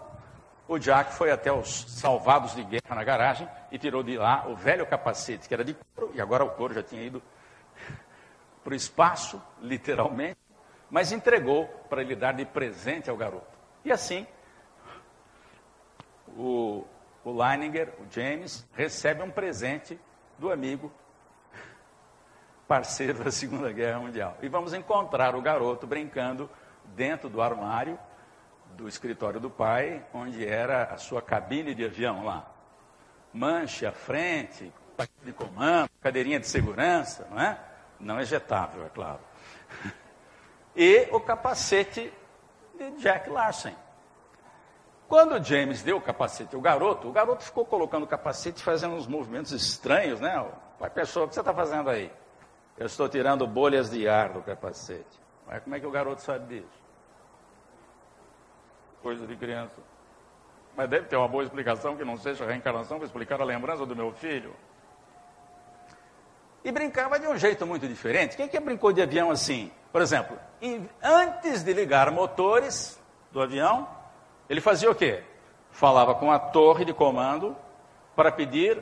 [0.67, 4.55] o Jack foi até os salvados de guerra na garagem e tirou de lá o
[4.55, 7.21] velho capacete, que era de couro, e agora o couro já tinha ido
[8.63, 10.37] para o espaço, literalmente,
[10.91, 13.57] mas entregou para ele dar de presente ao garoto.
[13.83, 14.27] E assim,
[16.37, 16.85] o,
[17.23, 19.97] o Leininger, o James, recebe um presente
[20.37, 20.91] do amigo
[22.67, 24.37] parceiro da Segunda Guerra Mundial.
[24.41, 26.49] E vamos encontrar o garoto brincando
[26.93, 27.97] dentro do armário
[28.75, 32.49] do escritório do pai, onde era a sua cabine de avião lá.
[33.33, 34.71] Manche à frente,
[35.23, 37.59] de comando, cadeirinha de segurança, não é?
[37.99, 39.19] Não ejetável, é claro.
[40.75, 42.11] E o capacete
[42.77, 43.75] de Jack Larsen.
[45.07, 49.07] Quando James deu o capacete ao garoto, o garoto ficou colocando o capacete fazendo uns
[49.07, 50.49] movimentos estranhos, né?
[50.79, 52.11] Pai, pessoa, o que você está fazendo aí?
[52.77, 55.19] Eu estou tirando bolhas de ar do capacete.
[55.45, 56.81] Mas como é que o garoto sabe disso?
[59.01, 59.75] coisa de criança.
[60.75, 63.95] Mas deve ter uma boa explicação que não seja reencarnação para explicar a lembrança do
[63.95, 64.55] meu filho.
[66.63, 68.37] E brincava de um jeito muito diferente.
[68.37, 69.71] Quem que brincou de avião assim?
[69.91, 70.37] Por exemplo,
[71.03, 72.99] antes de ligar motores
[73.31, 73.87] do avião,
[74.49, 75.23] ele fazia o quê?
[75.71, 77.55] Falava com a torre de comando
[78.15, 78.81] para pedir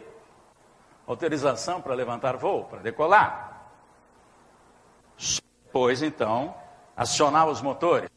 [1.07, 3.49] autorização para levantar voo, para decolar.
[5.65, 6.55] Depois, então,
[6.95, 8.09] acionava os motores.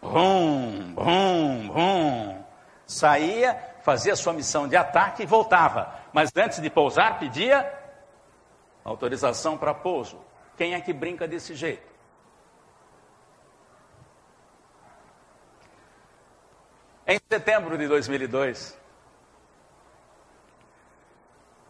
[0.00, 2.44] Bum, bum, bum.
[2.86, 5.94] Saía, fazia sua missão de ataque e voltava.
[6.12, 7.72] Mas antes de pousar, pedia
[8.84, 10.18] autorização para pouso.
[10.56, 11.91] Quem é que brinca desse jeito?
[17.12, 18.74] Em setembro de 2002,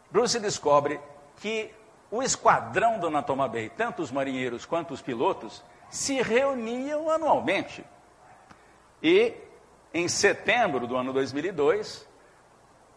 [0.08, 1.00] Bruce descobre
[1.38, 1.74] que
[2.12, 7.84] o esquadrão do Natoma Bay, tanto os marinheiros quanto os pilotos, se reuniam anualmente
[9.02, 9.34] e
[9.92, 12.08] em setembro do ano 2002,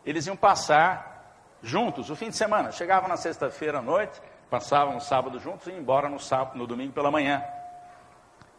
[0.05, 2.71] eles iam passar juntos o fim de semana.
[2.71, 6.67] Chegavam na sexta-feira à noite, passavam o sábado juntos e iam embora no, sábado, no
[6.67, 7.43] domingo pela manhã.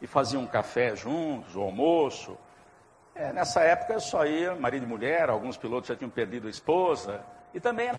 [0.02, 2.36] E faziam um café juntos, o almoço.
[3.16, 7.24] É, nessa época só ia marido e mulher, alguns pilotos já tinham perdido a esposa.
[7.52, 7.90] E também,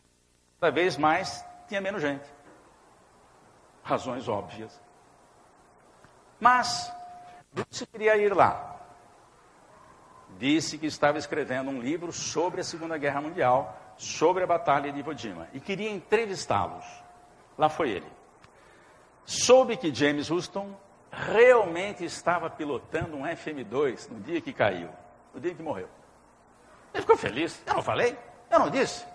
[0.59, 2.25] cada vez mais, tinha menos gente.
[3.83, 4.79] Razões óbvias.
[6.39, 6.93] Mas,
[7.51, 8.77] Bruce queria ir lá
[10.37, 14.99] disse que estava escrevendo um livro sobre a Segunda Guerra Mundial, sobre a Batalha de
[14.99, 16.85] Iwo Jima, e queria entrevistá-los.
[17.57, 18.07] Lá foi ele.
[19.25, 20.75] Soube que James Houston
[21.11, 24.89] realmente estava pilotando um FM2 no dia que caiu,
[25.33, 25.89] no dia que morreu.
[26.93, 27.61] Ele ficou feliz.
[27.65, 28.17] Eu não falei?
[28.49, 29.05] Eu não disse?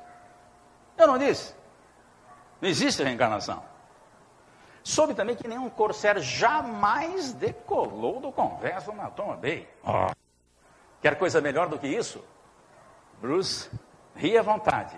[0.96, 1.54] Eu não disse?
[2.60, 3.62] Não existe reencarnação.
[4.84, 9.68] Soube também que nenhum Corsair jamais decolou do converso na Toma Bay.
[9.84, 10.10] Oh.
[11.00, 12.24] Quer coisa melhor do que isso?
[13.20, 13.70] Bruce,
[14.14, 14.96] ria à vontade.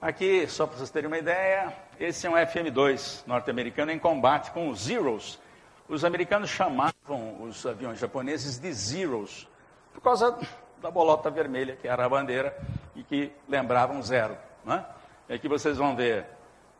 [0.00, 4.68] Aqui, só para vocês terem uma ideia, esse é um FM-2 norte-americano em combate com
[4.68, 5.38] os Zeros.
[5.88, 9.48] Os americanos chamavam os aviões japoneses de Zeros,
[9.94, 10.36] por causa
[10.82, 12.56] da bolota vermelha, que era a bandeira,
[12.94, 14.36] e que lembrava um zero.
[14.64, 14.84] Né?
[15.28, 16.26] E aqui vocês vão ver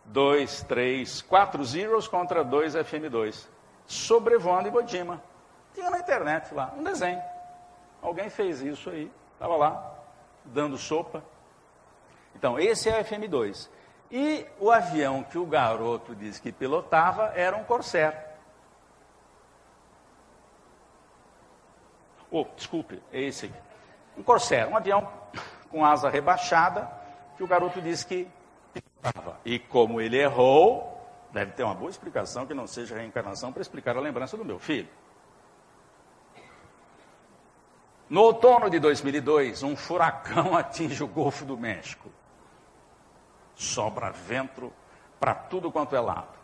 [0.04, 3.46] dois, três, quatro Zeros contra dois FM-2,
[3.86, 5.22] sobrevoando Iwo Jima
[5.72, 7.22] Tinha na internet lá, um desenho.
[8.02, 9.94] Alguém fez isso aí, estava lá,
[10.44, 11.22] dando sopa.
[12.34, 13.68] Então, esse é o FM2.
[14.10, 18.25] E o avião que o garoto disse que pilotava era um Corsair.
[22.30, 23.58] Oh, desculpe, é esse aqui.
[24.16, 25.08] Um Corsair, um avião
[25.70, 26.90] com asa rebaixada,
[27.36, 28.28] que o garoto disse que
[28.72, 29.38] pilotava.
[29.44, 30.96] E como ele errou,
[31.32, 34.58] deve ter uma boa explicação que não seja reencarnação para explicar a lembrança do meu
[34.58, 34.88] filho.
[38.08, 42.10] No outono de 2002, um furacão atinge o Golfo do México.
[43.54, 44.72] Sobra vento
[45.18, 46.36] para tudo quanto é lado.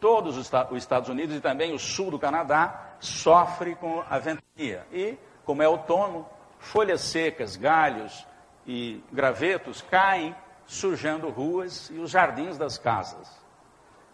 [0.00, 4.86] Todos os Estados Unidos e também o sul do Canadá sofrem com a ventania.
[4.92, 6.26] E, como é outono,
[6.58, 8.26] folhas secas, galhos
[8.66, 10.34] e gravetos caem,
[10.66, 13.28] sujando ruas e os jardins das casas.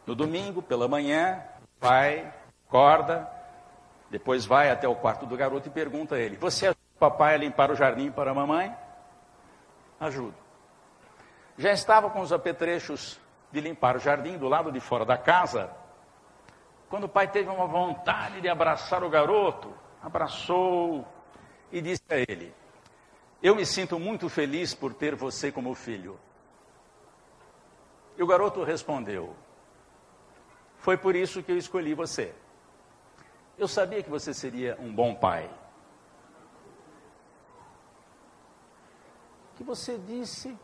[0.06, 1.42] No domingo, pela manhã,
[1.80, 2.32] pai
[2.66, 3.28] acorda,
[4.10, 7.34] depois vai até o quarto do garoto e pergunta a ele: Você ajuda o papai
[7.34, 8.74] a limpar o jardim para a mamãe?
[9.98, 10.34] Ajudo.
[11.56, 13.20] Já estava com os apetrechos
[13.54, 15.70] de limpar o jardim do lado de fora da casa,
[16.90, 21.06] quando o pai teve uma vontade de abraçar o garoto, abraçou
[21.70, 22.52] e disse a ele:
[23.40, 26.18] Eu me sinto muito feliz por ter você como filho.
[28.18, 29.34] E o garoto respondeu:
[30.78, 32.34] Foi por isso que eu escolhi você.
[33.56, 35.48] Eu sabia que você seria um bom pai.
[39.54, 40.56] que você disse?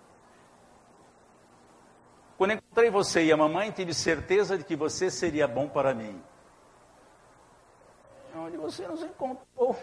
[2.41, 6.25] Quando encontrei você e a mamãe, tive certeza de que você seria bom para mim.
[8.35, 9.77] Onde você nos encontrou?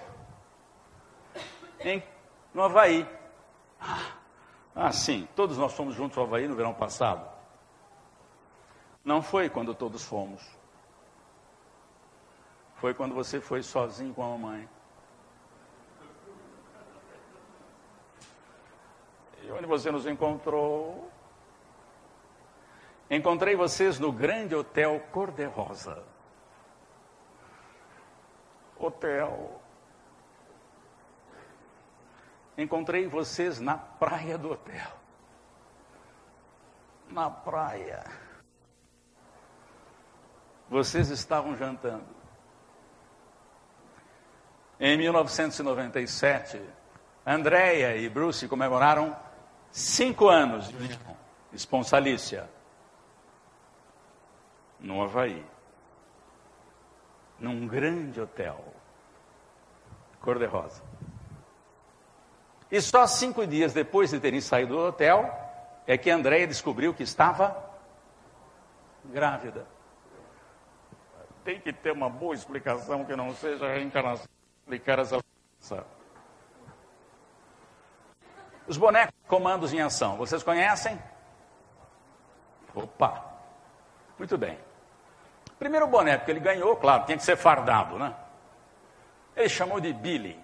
[1.80, 2.02] Em,
[2.56, 3.08] no Havaí.
[4.74, 7.30] Ah, sim, todos nós fomos juntos ao Havaí no verão passado.
[9.06, 10.42] Não foi quando todos fomos.
[12.78, 14.68] Foi quando você foi sozinho com a mamãe.
[19.44, 21.08] E onde você nos encontrou?
[23.10, 26.04] Encontrei vocês no grande hotel Cor-de-Rosa.
[28.78, 29.62] Hotel.
[32.58, 34.92] Encontrei vocês na praia do hotel.
[37.10, 38.04] Na praia.
[40.70, 42.18] Vocês estavam jantando.
[44.80, 46.62] Em 1997,
[47.26, 49.16] Andréia e Bruce comemoraram
[49.72, 51.00] cinco anos de
[51.54, 52.57] esponsalícia
[54.80, 55.46] no Havaí,
[57.40, 58.64] num grande hotel,
[60.22, 60.84] cor-de-rosa.
[62.70, 65.30] E só cinco dias depois de terem saído do hotel,
[65.86, 67.66] é que Andréia descobriu que estava
[69.06, 69.66] grávida.
[71.44, 74.28] Tem que ter uma boa explicação que não seja a reencarnação
[74.68, 75.86] explicar essa
[78.68, 81.02] Os bonecos comandos em ação, vocês conhecem?
[82.76, 83.24] Opa!
[84.20, 84.67] Muito bem.
[85.60, 88.16] Primeiro boneco que ele ganhou, claro, tinha que ser fardado, né?
[89.36, 90.40] Ele chamou de Billy.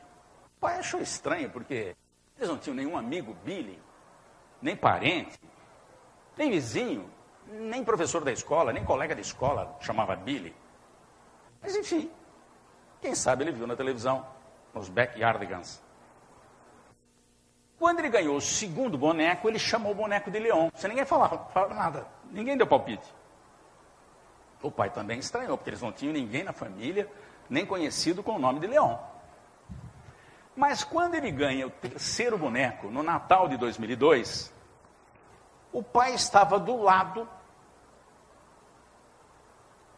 [0.45, 1.95] O pai achou estranho, porque
[2.38, 3.80] eles não tinham nenhum amigo Billy,
[4.62, 5.39] nem parente,
[6.38, 7.10] nem vizinho,
[7.47, 10.56] nem professor da escola, nem colega de escola chamava Billy.
[11.62, 12.12] Mas enfim,
[13.02, 14.26] quem sabe ele viu na televisão,
[14.73, 15.82] nos backyardigans.
[17.78, 20.71] Quando ele ganhou o segundo boneco, ele chamou o boneco de Leão.
[20.73, 22.08] Sem ninguém falar, falava nada.
[22.32, 23.13] Ninguém deu palpite.
[24.63, 27.12] O pai também estranhou, porque eles não tinham ninguém na família,
[27.49, 28.99] nem conhecido com o nome de Leão.
[30.56, 34.54] Mas quando ele ganha o terceiro boneco, no Natal de 2002,
[35.71, 37.28] o pai estava do lado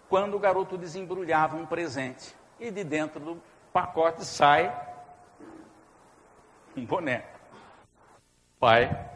[0.10, 4.74] quando o garoto desembrulhava um presente e de dentro do pacote sai
[6.76, 7.38] um boneco.
[8.56, 9.10] O pai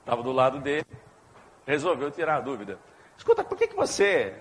[0.00, 0.86] estava do lado dele,
[1.64, 2.89] resolveu tirar a dúvida.
[3.20, 4.34] Escuta, por que, que você.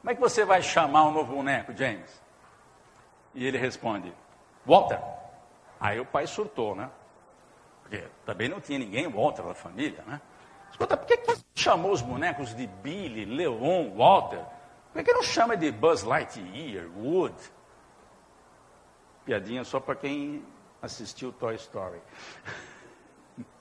[0.00, 2.22] Como é que você vai chamar um novo boneco, James?
[3.34, 4.14] E ele responde:
[4.64, 4.98] Walter.
[5.78, 6.90] Aí o pai surtou, né?
[7.82, 10.22] Porque também não tinha ninguém Walter na família, né?
[10.70, 14.42] Escuta, por que, que você chamou os bonecos de Billy, Leon, Walter?
[14.94, 17.36] Por que não chama de Buzz Lightyear, Wood?
[19.26, 20.42] Piadinha só para quem
[20.80, 22.00] assistiu Toy Story.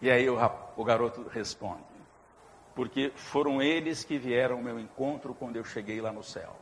[0.00, 0.38] e aí o,
[0.76, 1.89] o garoto responde:
[2.74, 6.56] Porque foram eles que vieram ao meu encontro quando eu cheguei lá no céu.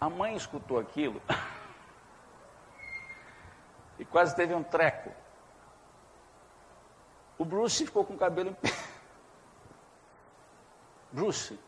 [0.00, 1.20] A mãe escutou aquilo
[3.98, 5.12] e quase teve um treco.
[7.38, 8.72] O Bruce ficou com o cabelo em pé.
[11.12, 11.58] Bruce,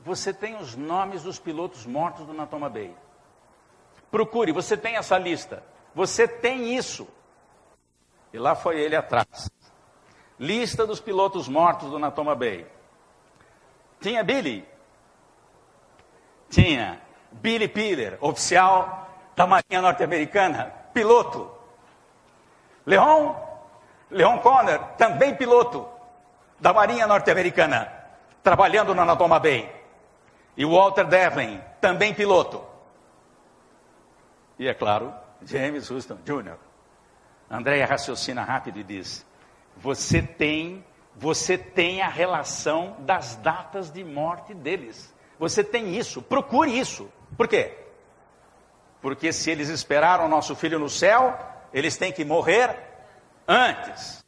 [0.00, 2.94] você tem os nomes dos pilotos mortos do Natoma Bay.
[4.10, 5.62] Procure, você tem essa lista.
[5.94, 7.06] Você tem isso.
[8.32, 9.50] E lá foi ele atrás.
[10.40, 12.66] Lista dos pilotos mortos do Natoma Bay.
[14.00, 14.66] Tinha Billy.
[16.48, 16.98] Tinha
[17.30, 21.54] Billy Piller, oficial da Marinha Norte-Americana, piloto.
[22.86, 23.34] Leon,
[24.10, 25.86] Leon Conner, também piloto
[26.58, 27.92] da Marinha Norte-Americana,
[28.42, 29.70] trabalhando na Natoma Bay.
[30.56, 32.64] E Walter Devlin, também piloto.
[34.58, 35.12] E é claro,
[35.42, 36.56] James Houston Jr.
[37.50, 39.26] Andréia raciocina rápido e diz:
[39.76, 40.84] Você tem,
[41.16, 45.14] você tem a relação das datas de morte deles.
[45.38, 47.10] Você tem isso, procure isso.
[47.36, 47.76] Por quê?
[49.00, 51.38] Porque se eles esperaram nosso filho no céu,
[51.72, 52.76] eles têm que morrer
[53.48, 54.24] antes.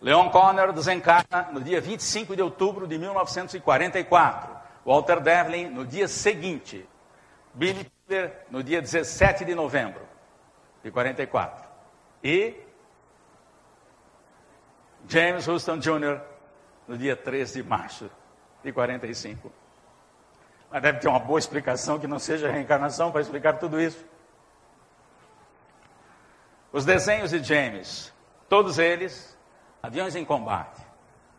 [0.00, 4.50] Leon Conner desencarna no dia 25 de outubro de 1944.
[4.84, 6.88] Walter Devlin no dia seguinte.
[7.54, 10.02] Billy Peter no dia 17 de novembro
[10.82, 11.64] de 44.
[12.24, 12.54] E
[15.08, 16.20] James Houston Jr.
[16.86, 18.10] no dia 3 de março
[18.62, 19.52] de 45.
[20.70, 24.04] Mas deve ter uma boa explicação que não seja reencarnação para explicar tudo isso.
[26.72, 28.12] Os desenhos de James,
[28.48, 29.38] todos eles,
[29.82, 30.80] aviões em combate.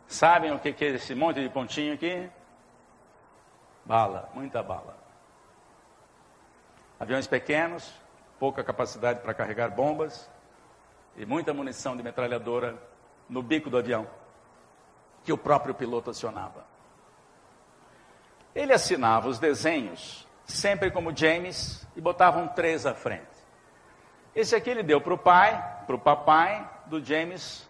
[0.06, 2.30] Sabem o que é esse monte de pontinho aqui?
[3.84, 4.96] Bala, muita bala.
[7.00, 7.92] Aviões pequenos,
[8.38, 10.30] pouca capacidade para carregar bombas
[11.16, 12.78] e muita munição de metralhadora
[13.28, 14.06] no bico do avião,
[15.22, 16.64] que o próprio piloto acionava.
[18.54, 23.26] Ele assinava os desenhos sempre como James e botavam três à frente.
[24.34, 27.68] Esse aqui ele deu para o pai, para o papai do James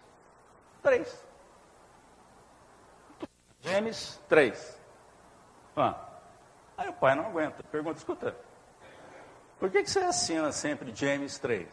[0.81, 1.25] três.
[3.61, 4.79] James três.
[5.75, 5.95] Ah.
[6.77, 8.35] Aí o pai não aguenta, pergunta, escuta,
[9.59, 11.67] por que, que você assina sempre James 3?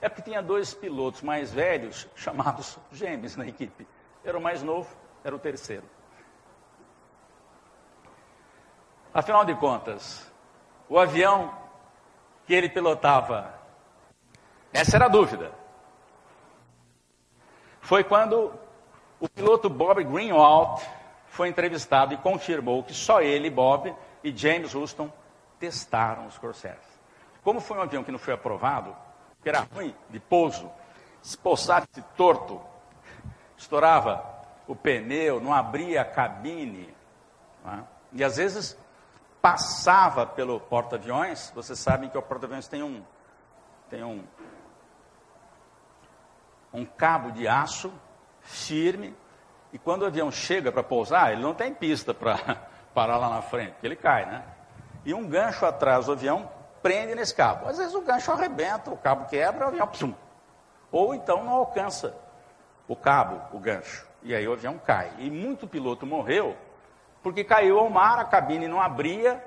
[0.00, 3.86] É porque tinha dois pilotos mais velhos, chamados James, na equipe.
[4.24, 4.88] Era o mais novo,
[5.24, 5.84] era o terceiro.
[9.12, 10.30] Afinal de contas,
[10.88, 11.52] o avião
[12.46, 13.54] que ele pilotava,
[14.72, 15.52] essa era a dúvida.
[17.80, 18.52] Foi quando
[19.18, 20.82] o piloto Bob Greenwald
[21.26, 25.10] foi entrevistado e confirmou que só ele, Bob, e James Houston
[25.58, 26.78] testaram os Corsairs.
[27.42, 28.94] Como foi um avião que não foi aprovado,
[29.42, 30.70] que era ruim de pouso,
[31.22, 32.60] se pousasse torto,
[33.56, 34.24] estourava
[34.66, 36.94] o pneu, não abria a cabine,
[37.66, 37.82] é?
[38.12, 38.78] e às vezes
[39.40, 43.02] passava pelo porta-aviões, vocês sabem que o porta-aviões tem um,
[43.88, 44.24] tem um,
[46.72, 47.92] um cabo de aço
[48.40, 49.16] firme,
[49.72, 52.36] e quando o avião chega para pousar, ele não tem pista para
[52.94, 54.44] parar lá na frente, porque ele cai, né?
[55.04, 56.50] e um gancho atrás do avião
[56.82, 57.68] prende nesse cabo.
[57.68, 60.14] Às vezes o gancho arrebenta, o cabo quebra, o avião pum.
[60.90, 62.14] Ou então não alcança
[62.86, 64.06] o cabo, o gancho.
[64.22, 65.12] E aí o avião cai.
[65.18, 66.56] E muito piloto morreu
[67.22, 69.44] porque caiu ao mar, a cabine não abria.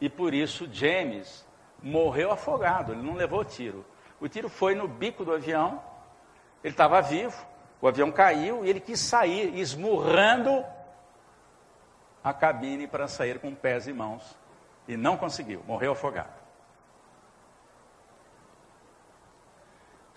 [0.00, 1.46] E por isso James
[1.82, 3.84] morreu afogado, ele não levou tiro.
[4.20, 5.82] O tiro foi no bico do avião,
[6.62, 7.46] ele estava vivo,
[7.80, 10.64] o avião caiu e ele quis sair, esmurrando
[12.22, 14.36] a cabine para sair com pés e mãos.
[14.90, 16.34] E não conseguiu, morreu afogado.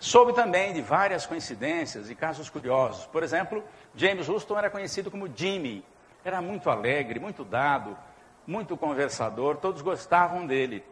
[0.00, 3.06] Soube também de várias coincidências e casos curiosos.
[3.06, 3.62] Por exemplo,
[3.94, 5.84] James Houston era conhecido como Jimmy.
[6.24, 7.96] Era muito alegre, muito dado,
[8.44, 10.84] muito conversador, todos gostavam dele.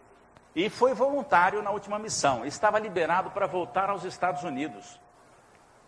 [0.55, 2.47] E foi voluntário na última missão.
[2.47, 5.01] Estava liberado para voltar aos Estados Unidos.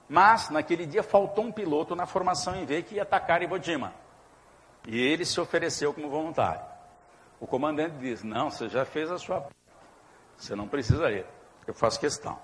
[0.09, 3.95] Mas, naquele dia, faltou um piloto na formação em V que ia atacar Iwo Jima.
[4.85, 6.74] E ele se ofereceu como voluntário.
[7.45, 9.47] O comandante diz: Não, você já fez a sua.
[10.35, 11.27] Você não precisa ir.
[11.67, 12.39] Eu faço questão.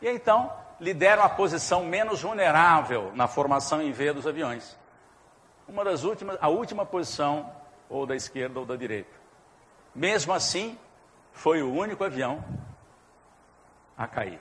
[0.00, 4.78] E então lhe deram a posição menos vulnerável na formação em V dos aviões.
[5.66, 7.52] Uma das últimas, a última posição,
[7.88, 9.10] ou da esquerda ou da direita.
[9.92, 10.78] Mesmo assim,
[11.32, 12.44] foi o único avião
[13.98, 14.40] a cair.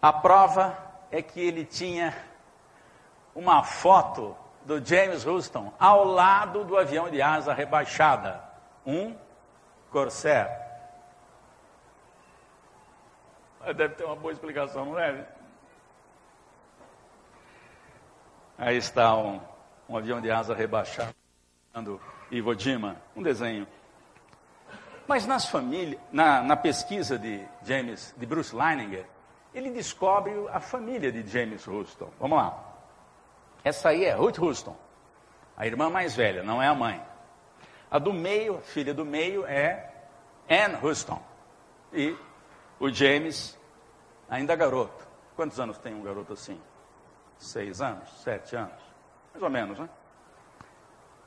[0.00, 0.74] A prova
[1.10, 2.16] é que ele tinha
[3.34, 4.34] uma foto
[4.70, 8.40] do James Houston ao lado do avião de asa rebaixada,
[8.86, 9.16] um
[9.90, 10.48] Corsair.
[13.74, 15.26] Deve ter uma boa explicação, não é?
[18.56, 19.40] Aí está um,
[19.88, 21.12] um avião de asa rebaixada,
[22.30, 23.66] Iwo Jima, um desenho.
[25.04, 29.04] Mas nas famílias, na, na pesquisa de James, de Bruce Leininger,
[29.52, 32.08] ele descobre a família de James Houston.
[32.20, 32.69] Vamos lá.
[33.62, 34.76] Essa aí é Ruth Houston,
[35.56, 37.04] a irmã mais velha, não é a mãe.
[37.90, 39.92] A do meio, a filha do meio, é
[40.48, 41.20] Anne Houston.
[41.92, 42.16] E
[42.78, 43.58] o James,
[44.28, 45.06] ainda garoto.
[45.36, 46.60] Quantos anos tem um garoto assim?
[47.38, 48.08] Seis anos?
[48.22, 48.80] Sete anos?
[49.32, 49.88] Mais ou menos, né?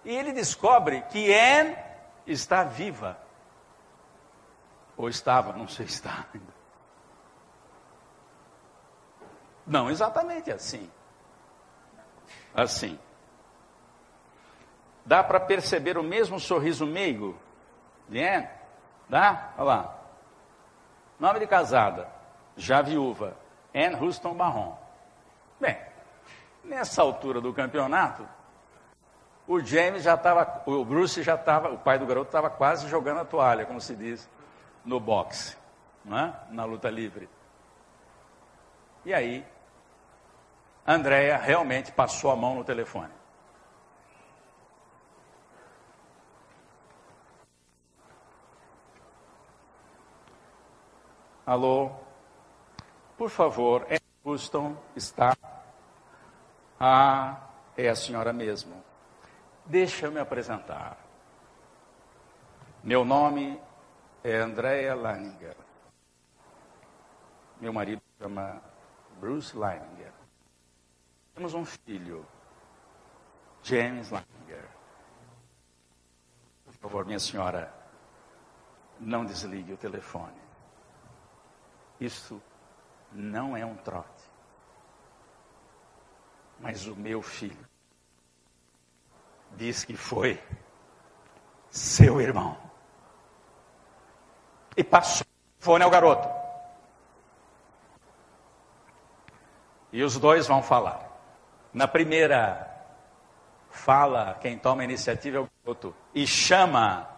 [0.05, 1.75] E ele descobre que Anne
[2.25, 3.17] está viva.
[4.95, 6.53] Ou estava, não sei se está ainda.
[9.65, 10.89] Não exatamente assim.
[12.53, 12.99] Assim.
[15.05, 17.37] Dá para perceber o mesmo sorriso meigo
[18.09, 18.47] Anne?
[19.09, 19.51] Dá?
[19.57, 19.95] Olha lá.
[21.19, 22.07] Nome de casada,
[22.57, 23.35] já viúva,
[23.73, 24.77] Anne Houston Barron.
[25.59, 25.77] Bem,
[26.63, 28.27] nessa altura do campeonato,
[29.47, 33.21] o James já estava, o Bruce já estava, o pai do garoto estava quase jogando
[33.21, 34.29] a toalha, como se diz,
[34.83, 35.57] no boxe,
[36.07, 36.33] é?
[36.49, 37.29] na luta livre.
[39.05, 39.45] E aí,
[40.85, 43.13] Andréia realmente passou a mão no telefone.
[51.45, 51.91] Alô?
[53.17, 53.85] Por favor,
[54.23, 55.35] Houston está.
[56.79, 58.81] Ah, é a senhora mesmo.
[59.65, 60.97] Deixa eu me apresentar.
[62.81, 63.61] Meu nome
[64.23, 65.55] é Andrea Leininger.
[67.59, 68.61] Meu marido chama
[69.19, 70.12] Bruce Leininger.
[71.33, 72.25] Temos um filho,
[73.63, 74.69] James Leininger.
[76.65, 77.73] Por favor, minha senhora,
[78.99, 80.41] não desligue o telefone.
[81.99, 82.41] Isso
[83.11, 84.23] não é um trote.
[86.59, 87.67] Mas o meu filho
[89.55, 90.41] diz que foi
[91.69, 92.57] seu irmão.
[94.77, 95.25] E passou
[95.59, 96.27] o fone ao garoto.
[99.91, 101.12] E os dois vão falar.
[101.73, 102.69] Na primeira
[103.71, 105.95] fala, quem toma a iniciativa é o garoto.
[106.13, 107.09] E chama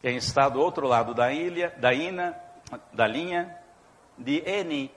[0.00, 2.38] quem está do outro lado da ilha, da ina,
[2.92, 3.58] da linha,
[4.18, 4.90] de N.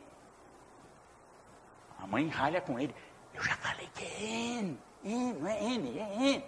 [1.98, 2.94] A mãe ralha com ele.
[3.34, 4.78] Eu já falei que é N.
[5.04, 6.44] N, não é N, é N.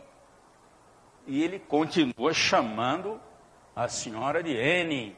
[1.26, 3.22] E ele continua chamando
[3.74, 5.16] a senhora de N.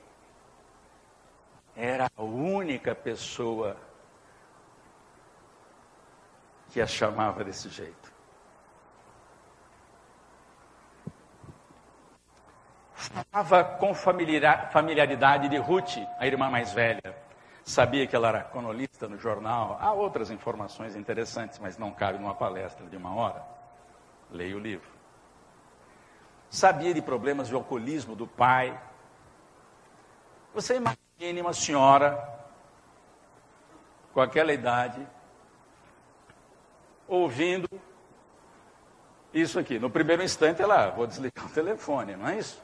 [1.75, 3.75] Era a única pessoa
[6.71, 8.11] que a chamava desse jeito.
[12.93, 17.15] Falava com familiaridade de Ruth, a irmã mais velha.
[17.63, 19.77] Sabia que ela era cronolista no jornal.
[19.81, 23.43] Há outras informações interessantes, mas não cabe numa palestra de uma hora.
[24.31, 24.89] Leia o livro.
[26.49, 28.79] Sabia de problemas de alcoolismo do pai.
[30.53, 32.17] Você imagine uma senhora
[34.13, 35.05] com aquela idade
[37.11, 37.69] ouvindo
[39.33, 39.77] isso aqui.
[39.77, 42.63] No primeiro instante, ela, vou desligar o telefone, não é isso?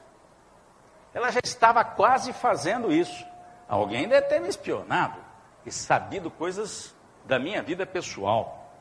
[1.12, 3.26] Ela já estava quase fazendo isso.
[3.68, 5.18] Alguém deve ter me espionado
[5.66, 6.94] e sabido coisas
[7.26, 8.72] da minha vida pessoal.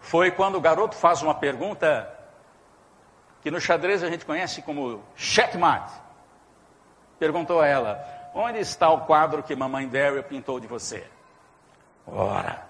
[0.00, 2.10] Foi quando o garoto faz uma pergunta
[3.42, 5.92] que no xadrez a gente conhece como checkmate.
[7.18, 11.06] Perguntou a ela: Onde está o quadro que mamãe Daryl pintou de você?
[12.06, 12.69] Ora,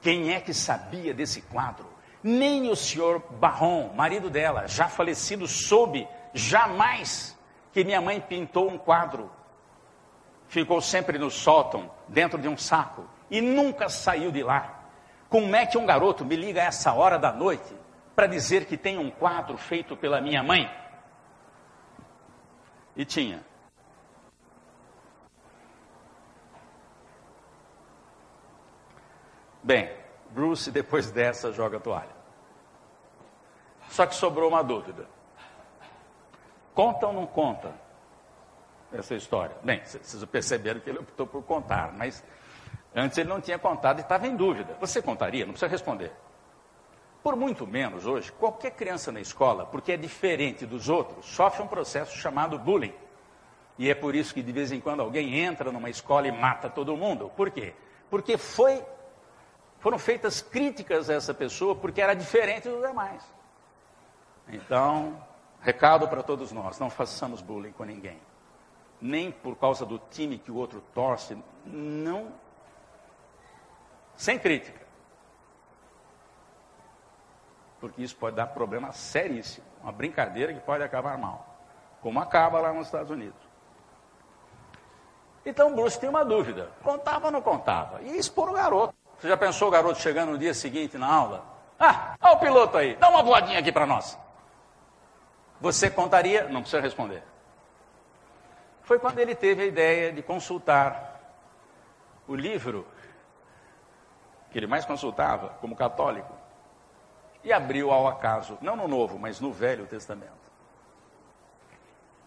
[0.00, 1.86] quem é que sabia desse quadro?
[2.22, 7.36] Nem o senhor Barron, marido dela, já falecido, soube jamais
[7.72, 9.30] que minha mãe pintou um quadro
[10.48, 14.80] ficou sempre no sótão, dentro de um saco, e nunca saiu de lá.
[15.28, 17.74] Como é que um garoto me liga a essa hora da noite
[18.16, 20.68] para dizer que tem um quadro feito pela minha mãe?
[22.96, 23.44] E tinha.
[29.68, 29.90] Bem,
[30.30, 32.16] Bruce, depois dessa, joga a toalha.
[33.90, 35.06] Só que sobrou uma dúvida.
[36.74, 37.74] Conta ou não conta?
[38.90, 39.54] essa história.
[39.62, 42.24] Bem, vocês perceberam que ele optou por contar, mas
[42.94, 44.78] antes ele não tinha contado e estava em dúvida.
[44.80, 45.44] Você contaria?
[45.44, 46.10] Não precisa responder.
[47.22, 51.66] Por muito menos hoje, qualquer criança na escola, porque é diferente dos outros, sofre um
[51.66, 52.94] processo chamado bullying.
[53.78, 56.70] E é por isso que de vez em quando alguém entra numa escola e mata
[56.70, 57.30] todo mundo.
[57.36, 57.74] Por quê?
[58.08, 58.82] Porque foi,
[59.78, 63.22] foram feitas críticas a essa pessoa porque era diferente dos demais.
[64.48, 65.22] Então,
[65.60, 68.18] recado para todos nós: não façamos bullying com ninguém
[69.00, 72.32] nem por causa do time que o outro torce, não.
[74.16, 74.86] Sem crítica.
[77.80, 79.66] Porque isso pode dar problema seríssimo.
[79.82, 81.46] Uma brincadeira que pode acabar mal.
[82.00, 83.40] Como acaba lá nos Estados Unidos.
[85.46, 88.02] Então Bruce tem uma dúvida: contava ou não contava?
[88.02, 88.97] E expor o garoto.
[89.18, 91.44] Você já pensou o garoto chegando no dia seguinte na aula?
[91.78, 94.18] Ah, olha o piloto aí, dá uma voadinha aqui para nós.
[95.60, 96.48] Você contaria?
[96.48, 97.22] Não precisa responder.
[98.82, 101.20] Foi quando ele teve a ideia de consultar
[102.26, 102.86] o livro
[104.50, 106.32] que ele mais consultava como católico
[107.44, 110.48] e abriu ao acaso, não no Novo, mas no Velho Testamento.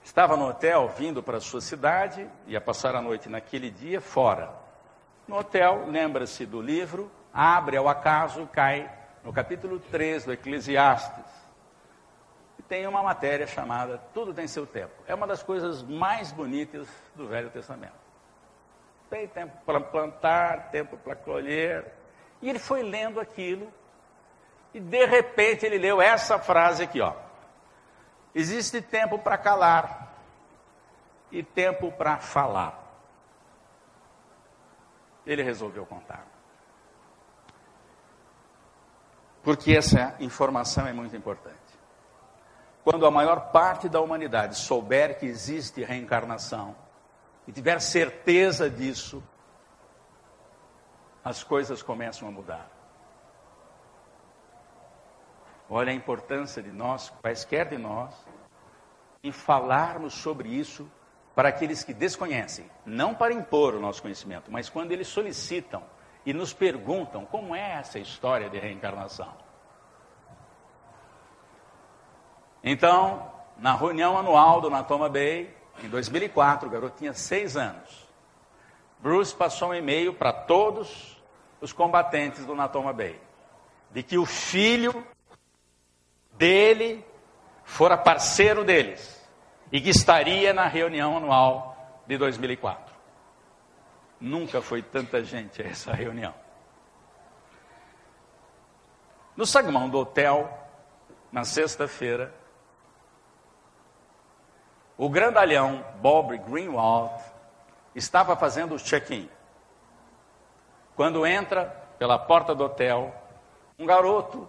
[0.04, 4.52] Estava no hotel, vindo para a sua cidade, ia passar a noite naquele dia fora.
[5.32, 8.92] No hotel, lembra-se do livro, abre ao acaso, cai
[9.24, 11.24] no capítulo 3 do Eclesiastes.
[12.60, 14.92] E tem uma matéria chamada Tudo tem seu tempo.
[15.08, 17.94] É uma das coisas mais bonitas do Velho Testamento.
[19.10, 21.94] Tem tempo para plantar, tempo para colher.
[22.42, 23.72] E ele foi lendo aquilo,
[24.74, 27.14] e de repente ele leu essa frase aqui, ó.
[28.36, 30.14] Existe tempo para calar
[31.32, 32.81] e tempo para falar.
[35.26, 36.26] Ele resolveu contar.
[39.44, 41.60] Porque essa informação é muito importante.
[42.84, 46.76] Quando a maior parte da humanidade souber que existe reencarnação
[47.48, 49.24] e tiver certeza disso,
[51.24, 52.68] as coisas começam a mudar.
[55.70, 58.14] Olha a importância de nós, quaisquer de nós,
[59.24, 60.90] em falarmos sobre isso
[61.36, 65.84] para aqueles que desconhecem, não para impor o nosso conhecimento, mas quando eles solicitam
[66.26, 69.34] e nos perguntam como é essa história de reencarnação.
[72.64, 78.08] Então, na reunião anual do Natoma Bay, em 2004, o garoto tinha seis anos.
[79.00, 81.20] Bruce passou um e-mail para todos
[81.60, 83.20] os combatentes do Natoma Bay,
[83.90, 85.06] de que o filho
[86.34, 87.04] dele
[87.64, 89.21] fora parceiro deles
[89.72, 92.94] e que estaria na reunião anual de 2004.
[94.20, 96.34] Nunca foi tanta gente a essa reunião.
[99.36, 100.68] No saguão do hotel,
[101.32, 102.34] na sexta-feira,
[104.98, 107.24] o grandalhão Bob Greenwald
[107.96, 109.30] estava fazendo o check-in.
[110.96, 111.66] Quando entra
[111.98, 113.16] pela porta do hotel,
[113.80, 114.48] um garoto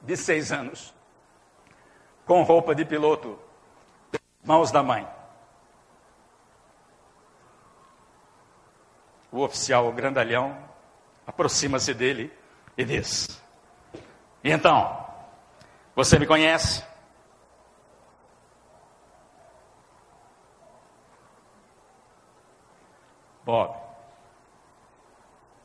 [0.00, 0.94] de seis anos,
[2.30, 3.36] com roupa de piloto,
[4.44, 5.04] mãos da mãe.
[9.32, 10.56] O oficial, o grandalhão,
[11.26, 12.32] aproxima-se dele
[12.78, 13.42] e diz:
[14.44, 15.04] E então,
[15.96, 16.84] você me conhece?
[23.44, 23.76] Bob.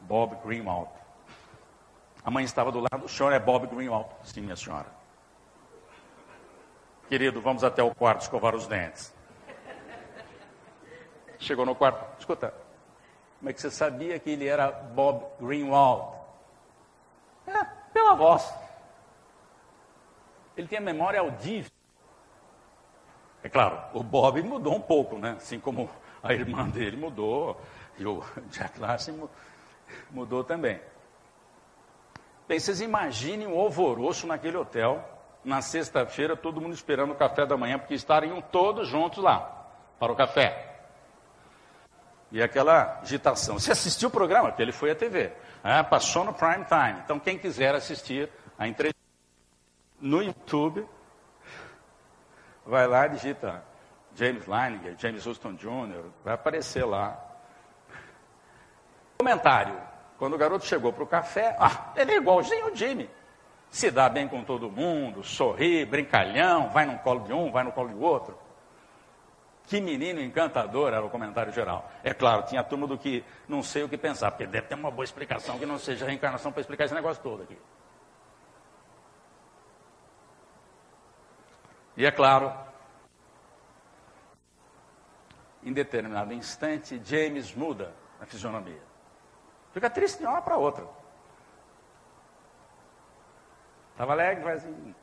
[0.01, 0.89] Bob Greenwald.
[2.23, 3.05] A mãe estava do lado.
[3.05, 4.09] O senhor é Bob Greenwald?
[4.23, 5.04] Sim, minha senhora.
[7.07, 9.13] Querido, vamos até o quarto escovar os dentes.
[11.37, 12.19] Chegou no quarto.
[12.19, 12.53] Escuta,
[13.39, 16.15] como é que você sabia que ele era Bob Greenwald?
[17.45, 18.51] É, pela voz.
[20.57, 21.71] Ele tem a memória audível.
[23.43, 25.35] É claro, o Bob mudou um pouco, né?
[25.37, 25.87] Assim como
[26.23, 27.61] a irmã dele mudou,
[27.99, 29.29] e o Jack Larson
[30.09, 30.81] mudou também.
[32.47, 35.14] Bem, vocês imaginem o alvoroço naquele hotel,
[35.45, 39.67] na sexta-feira, todo mundo esperando o café da manhã, porque estariam todos juntos lá,
[39.99, 40.73] para o café.
[42.31, 43.59] E aquela agitação.
[43.59, 44.49] Você assistiu o programa?
[44.49, 45.31] Porque ele foi à TV.
[45.63, 46.99] É, passou no prime time.
[47.03, 48.99] Então, quem quiser assistir a entrevista
[50.01, 50.85] no YouTube,
[52.65, 53.63] vai lá e digita
[54.15, 57.19] James Leininger, James Houston Jr., vai aparecer lá.
[59.17, 59.79] Comentário.
[60.17, 63.09] Quando o garoto chegou para o café, ah, ele é igualzinho o Jimmy.
[63.75, 67.73] Se dá bem com todo mundo, sorri, brincalhão, vai no colo de um, vai no
[67.73, 68.39] colo do outro.
[69.67, 71.91] Que menino encantador era o comentário geral.
[72.01, 74.75] É claro, tinha a turma do que não sei o que pensar, porque deve ter
[74.75, 77.57] uma boa explicação que não seja reencarnação para explicar esse negócio todo aqui.
[81.97, 82.53] E é claro,
[85.61, 88.81] em determinado instante, James muda a fisionomia.
[89.73, 90.87] Fica triste de uma para outra.
[93.95, 94.95] Estava alegre, mas assim.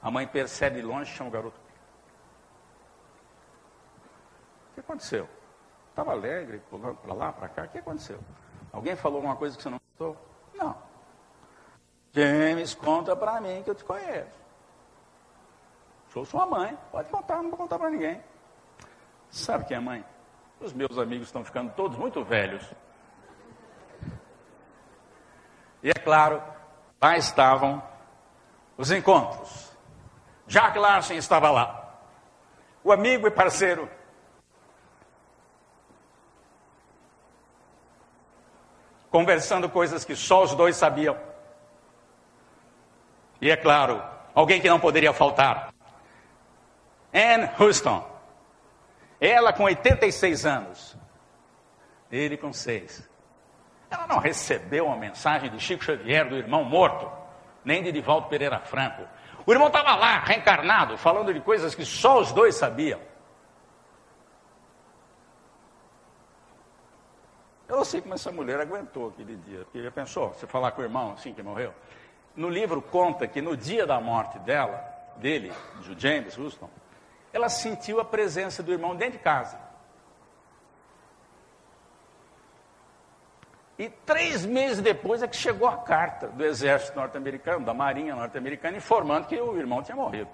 [0.00, 1.60] A mãe percebe de longe, chama o garoto.
[4.70, 5.28] O que aconteceu?
[5.90, 7.64] Estava alegre, pulando para lá, para cá.
[7.64, 8.18] O que aconteceu?
[8.72, 10.16] Alguém falou alguma coisa que você não gostou?
[10.54, 10.74] Não.
[12.14, 14.40] James, conta para mim que eu te conheço.
[16.08, 18.22] Sou sua mãe, pode contar, não vou contar para ninguém.
[19.28, 20.02] Sabe quem é mãe?
[20.60, 22.66] Os meus amigos estão ficando todos muito velhos.
[25.82, 26.42] E é claro,
[27.00, 27.82] lá estavam
[28.76, 29.72] os encontros.
[30.46, 31.98] Jack Larson estava lá.
[32.84, 33.88] O amigo e parceiro.
[39.16, 41.16] conversando coisas que só os dois sabiam.
[43.40, 44.02] E é claro,
[44.34, 45.72] alguém que não poderia faltar.
[47.14, 48.06] Anne Houston.
[49.18, 50.98] Ela com 86 anos.
[52.12, 53.08] Ele com 6.
[53.90, 57.10] Ela não recebeu uma mensagem de Chico Xavier, do irmão morto,
[57.64, 59.06] nem de Divaldo Pereira Franco.
[59.46, 63.00] O irmão estava lá, reencarnado, falando de coisas que só os dois sabiam.
[67.68, 69.60] Eu não sei como essa mulher aguentou aquele dia.
[69.64, 71.74] Porque já pensou, você falar com o irmão assim que morreu?
[72.34, 74.84] No livro conta que no dia da morte dela,
[75.16, 76.68] dele, de James Houston,
[77.32, 79.58] ela sentiu a presença do irmão dentro de casa.
[83.78, 88.76] E três meses depois é que chegou a carta do exército norte-americano, da marinha norte-americana,
[88.76, 90.30] informando que o irmão tinha morrido.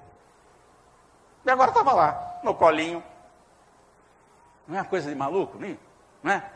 [1.45, 3.03] E agora estava lá, no colinho.
[4.66, 5.59] Não é uma coisa de maluco,
[6.22, 6.49] não é?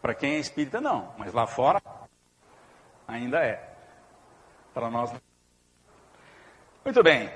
[0.00, 1.12] Para quem é espírita, não.
[1.18, 1.82] Mas lá fora,
[3.08, 3.68] ainda é.
[4.72, 5.20] Para nós, não.
[6.84, 7.28] Muito bem.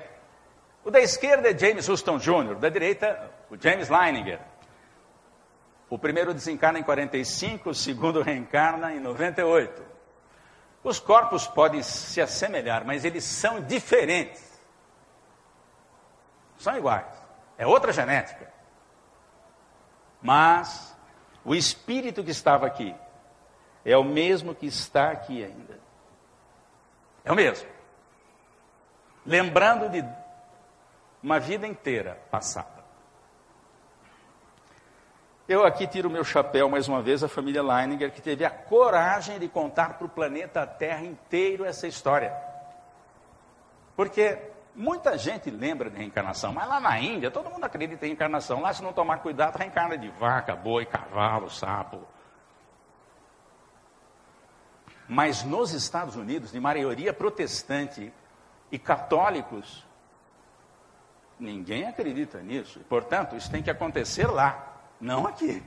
[0.84, 4.38] O da esquerda é James Houston Jr., da direita, o James Leininger.
[5.88, 9.82] O primeiro desencarna em 45, o segundo reencarna em 98.
[10.82, 14.60] Os corpos podem se assemelhar, mas eles são diferentes.
[16.58, 17.06] São iguais.
[17.56, 18.52] É outra genética.
[20.20, 20.96] Mas
[21.44, 22.94] o espírito que estava aqui
[23.84, 25.78] é o mesmo que está aqui ainda.
[27.24, 27.68] É o mesmo.
[29.24, 30.04] Lembrando de
[31.22, 32.73] uma vida inteira passada.
[35.46, 39.38] Eu aqui tiro meu chapéu mais uma vez à família Leininger, que teve a coragem
[39.38, 42.34] de contar para o planeta Terra inteiro essa história.
[43.94, 44.38] Porque
[44.74, 48.62] muita gente lembra de reencarnação, mas lá na Índia todo mundo acredita em reencarnação.
[48.62, 52.00] Lá, se não tomar cuidado, reencarna de vaca, boi, cavalo, sapo.
[55.06, 58.10] Mas nos Estados Unidos, de maioria protestante
[58.72, 59.84] e católicos,
[61.38, 62.80] Ninguém acredita nisso.
[62.88, 65.62] Portanto, isso tem que acontecer lá, não aqui.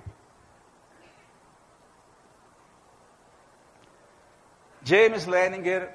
[4.83, 5.91] James Leninger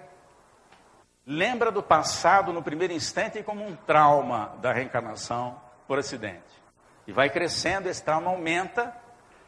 [1.27, 6.63] lembra do passado no primeiro instante como um trauma da reencarnação por acidente.
[7.07, 8.95] E vai crescendo, esse trauma aumenta,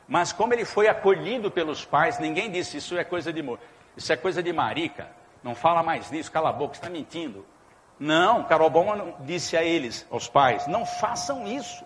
[0.08, 3.44] mas como ele foi acolhido pelos pais, ninguém disse isso é coisa de
[3.96, 5.08] isso é coisa de marica.
[5.42, 7.46] Não fala mais nisso, cala a boca, está mentindo.
[7.98, 11.84] Não, Carol Bowman disse a eles, aos pais, não façam isso,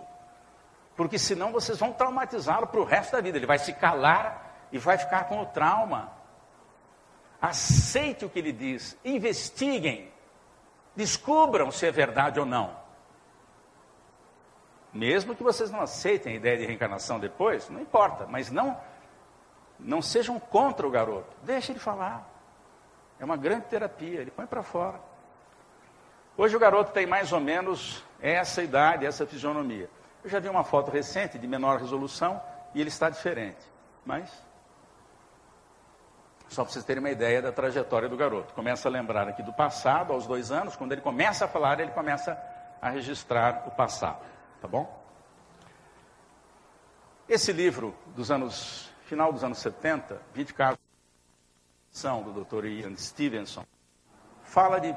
[0.99, 3.37] porque senão vocês vão traumatizá-lo para o resto da vida.
[3.37, 6.11] Ele vai se calar e vai ficar com o trauma.
[7.41, 10.11] Aceite o que ele diz, investiguem,
[10.97, 12.75] descubram se é verdade ou não.
[14.93, 18.77] Mesmo que vocês não aceitem a ideia de reencarnação depois, não importa, mas não
[19.79, 21.33] não sejam contra o garoto.
[21.43, 22.29] Deixe ele falar.
[23.17, 24.99] É uma grande terapia, ele põe para fora.
[26.35, 29.89] Hoje o garoto tem mais ou menos essa idade, essa fisionomia.
[30.29, 32.39] Eu já vi uma foto recente de menor resolução
[32.75, 33.57] e ele está diferente.
[34.05, 34.29] Mas,
[36.47, 38.53] só para vocês terem uma ideia da trajetória do garoto.
[38.53, 41.89] Começa a lembrar aqui do passado, aos dois anos, quando ele começa a falar, ele
[41.93, 42.39] começa
[42.79, 44.23] a registrar o passado.
[44.61, 45.03] Tá bom?
[47.27, 50.79] Esse livro dos anos, final dos anos 70, 20 casos
[51.89, 52.65] são do Dr.
[52.65, 53.65] Ian Stevenson,
[54.43, 54.95] fala de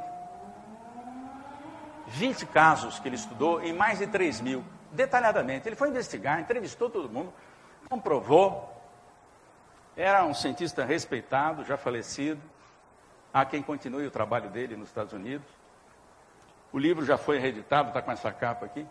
[2.08, 4.62] 20 casos que ele estudou em mais de 3 mil,
[4.92, 5.68] detalhadamente.
[5.68, 7.32] Ele foi investigar, entrevistou todo mundo,
[7.88, 8.70] comprovou.
[9.96, 12.40] Era um cientista respeitado, já falecido.
[13.32, 15.46] Há quem continue o trabalho dele nos Estados Unidos.
[16.72, 18.86] O livro já foi reeditado, está com essa capa aqui.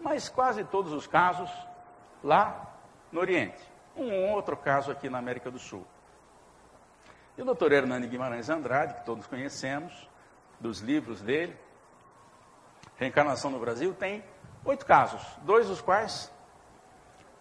[0.00, 1.50] Mas quase todos os casos
[2.22, 2.74] lá
[3.10, 3.62] no Oriente.
[3.96, 5.86] Um outro caso aqui na América do Sul.
[7.36, 10.08] E o doutor Hernani Guimarães Andrade, que todos conhecemos,
[10.60, 11.56] dos livros dele,
[12.96, 14.24] reencarnação no Brasil, tem
[14.66, 16.30] oito casos, dois dos quais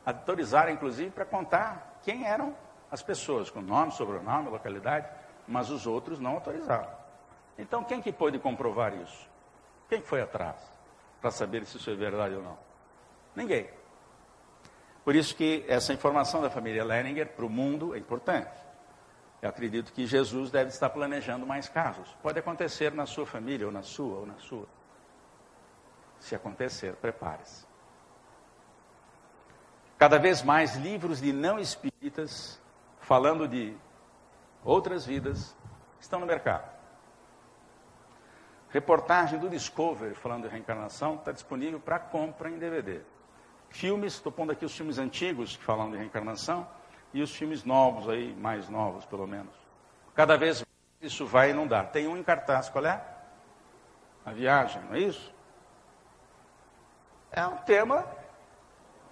[0.06, 2.56] autorizaram, inclusive, para contar quem eram
[2.92, 5.10] as pessoas, com nome, sobrenome, localidade,
[5.48, 6.90] mas os outros não autorizaram.
[7.58, 9.30] Então, quem que pôde comprovar isso?
[9.90, 10.56] Quem foi atrás
[11.20, 12.58] para saber se isso é verdade ou não?
[13.36, 13.70] Ninguém.
[15.04, 18.52] Por isso que essa informação da família Leninger para o mundo é importante.
[19.42, 22.08] Eu acredito que Jesus deve estar planejando mais casos.
[22.22, 24.68] Pode acontecer na sua família, ou na sua, ou na sua.
[26.20, 27.66] Se acontecer, prepare-se.
[29.98, 32.62] Cada vez mais livros de não espíritas,
[33.00, 33.76] falando de
[34.64, 35.56] outras vidas,
[36.00, 36.70] estão no mercado.
[38.70, 43.00] Reportagem do Discovery falando de reencarnação está disponível para compra em DVD.
[43.70, 46.68] Filmes, estou pondo aqui os filmes antigos que falam de reencarnação,
[47.14, 49.54] E os filmes novos aí, mais novos pelo menos.
[50.14, 51.90] Cada vez mais isso vai inundar.
[51.92, 53.02] Tem um em cartaz, qual é?
[54.26, 55.35] A viagem, não é isso?
[57.32, 58.06] É um tema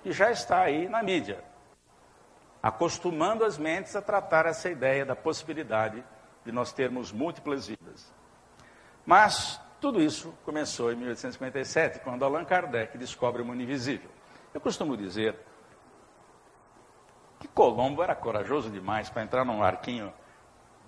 [0.02, 1.44] que já está aí na mídia,
[2.62, 6.04] acostumando as mentes a tratar essa ideia da possibilidade
[6.46, 8.14] de nós termos múltiplas vidas.
[9.06, 14.10] Mas tudo isso começou em 1857, quando Allan Kardec descobre o mundo invisível.
[14.54, 15.38] Eu costumo dizer
[17.40, 20.14] que Colombo era corajoso demais para entrar num arquinho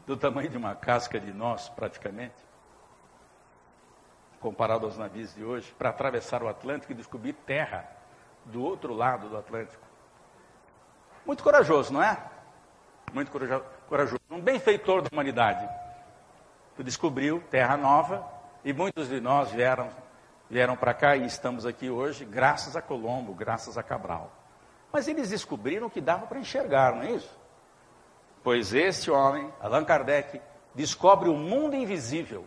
[0.05, 2.35] do tamanho de uma casca de nós, praticamente,
[4.45, 7.89] comparado aos navios de hoje, para atravessar o Atlântico e descobrir terra
[8.45, 9.83] do outro lado do Atlântico.
[11.25, 12.15] Muito corajoso, não é?
[13.11, 14.19] Muito corajoso.
[14.29, 15.67] Um benfeitor da humanidade.
[16.75, 18.23] Que descobriu terra nova
[18.63, 19.89] e muitos de nós vieram,
[20.47, 24.31] vieram para cá e estamos aqui hoje graças a Colombo, graças a Cabral.
[24.91, 27.35] Mas eles descobriram que dava para enxergar, não é isso?
[28.43, 30.39] Pois este homem, Allan Kardec,
[30.75, 32.45] descobre o mundo invisível.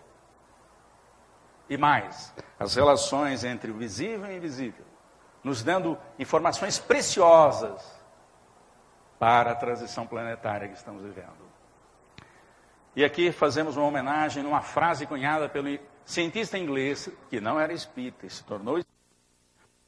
[1.69, 4.85] E mais, as relações entre o visível e o invisível,
[5.45, 7.99] nos dando informações preciosas
[9.19, 11.49] para a transição planetária que estamos vivendo.
[12.97, 18.27] E aqui fazemos uma homenagem numa frase cunhada pelo cientista inglês, que não era espírita
[18.27, 18.81] e se tornou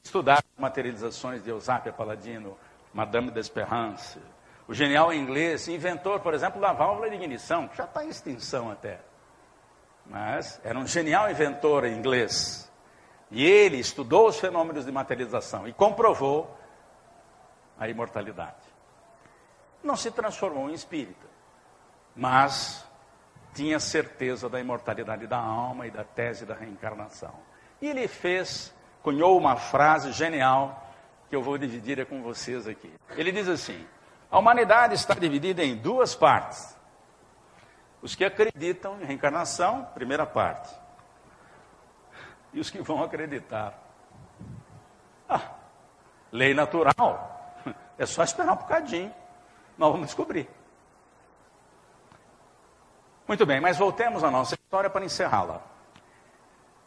[0.03, 2.57] estudar materializações de Eusapia Paladino,
[2.93, 4.19] Madame d'Esperance,
[4.67, 8.71] o genial inglês, inventor, por exemplo, da válvula de ignição, que já está em extinção
[8.71, 9.01] até.
[10.11, 12.69] Mas era um genial inventor inglês.
[13.31, 16.59] E ele estudou os fenômenos de materialização e comprovou
[17.79, 18.57] a imortalidade.
[19.85, 21.27] Não se transformou em espírita,
[22.15, 22.85] mas
[23.55, 27.33] tinha certeza da imortalidade da alma e da tese da reencarnação.
[27.81, 30.93] E ele fez cunhou uma frase genial
[31.29, 32.93] que eu vou dividir com vocês aqui.
[33.11, 33.87] Ele diz assim:
[34.29, 36.77] a humanidade está dividida em duas partes.
[38.03, 40.75] Os que acreditam em reencarnação, primeira parte.
[42.53, 43.79] E os que vão acreditar.
[45.29, 45.53] Ah,
[46.33, 47.55] lei natural.
[47.99, 49.15] É só esperar um bocadinho.
[49.77, 50.49] Nós vamos descobrir.
[53.29, 55.63] Muito bem, mas voltemos à nossa história para encerrá-la.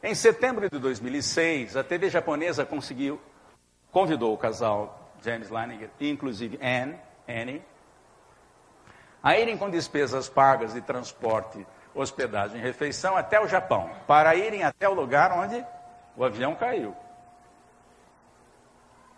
[0.01, 3.21] Em setembro de 2006, a TV japonesa conseguiu,
[3.91, 7.63] convidou o casal James Leininger inclusive Anne, Annie,
[9.23, 11.65] a irem com despesas pagas de transporte,
[11.95, 15.65] hospedagem e refeição até o Japão, para irem até o lugar onde
[16.17, 16.93] o avião caiu.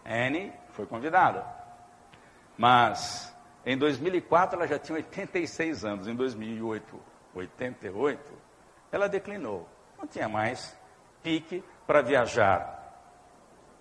[0.06, 1.44] Anne foi convidada.
[2.56, 3.36] Mas
[3.66, 7.00] em 2004 ela já tinha 86 anos, em 2008,
[7.34, 8.34] 88,
[8.92, 9.68] ela declinou.
[9.98, 10.78] Não tinha mais
[11.24, 12.76] pique para viajar.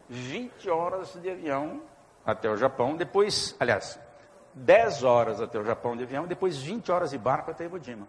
[0.08, 1.82] 20 horas de avião
[2.24, 3.98] até o Japão, depois, aliás,
[4.54, 8.06] 10 horas até o Japão de avião, depois 20 horas de barco até Iwo Jima.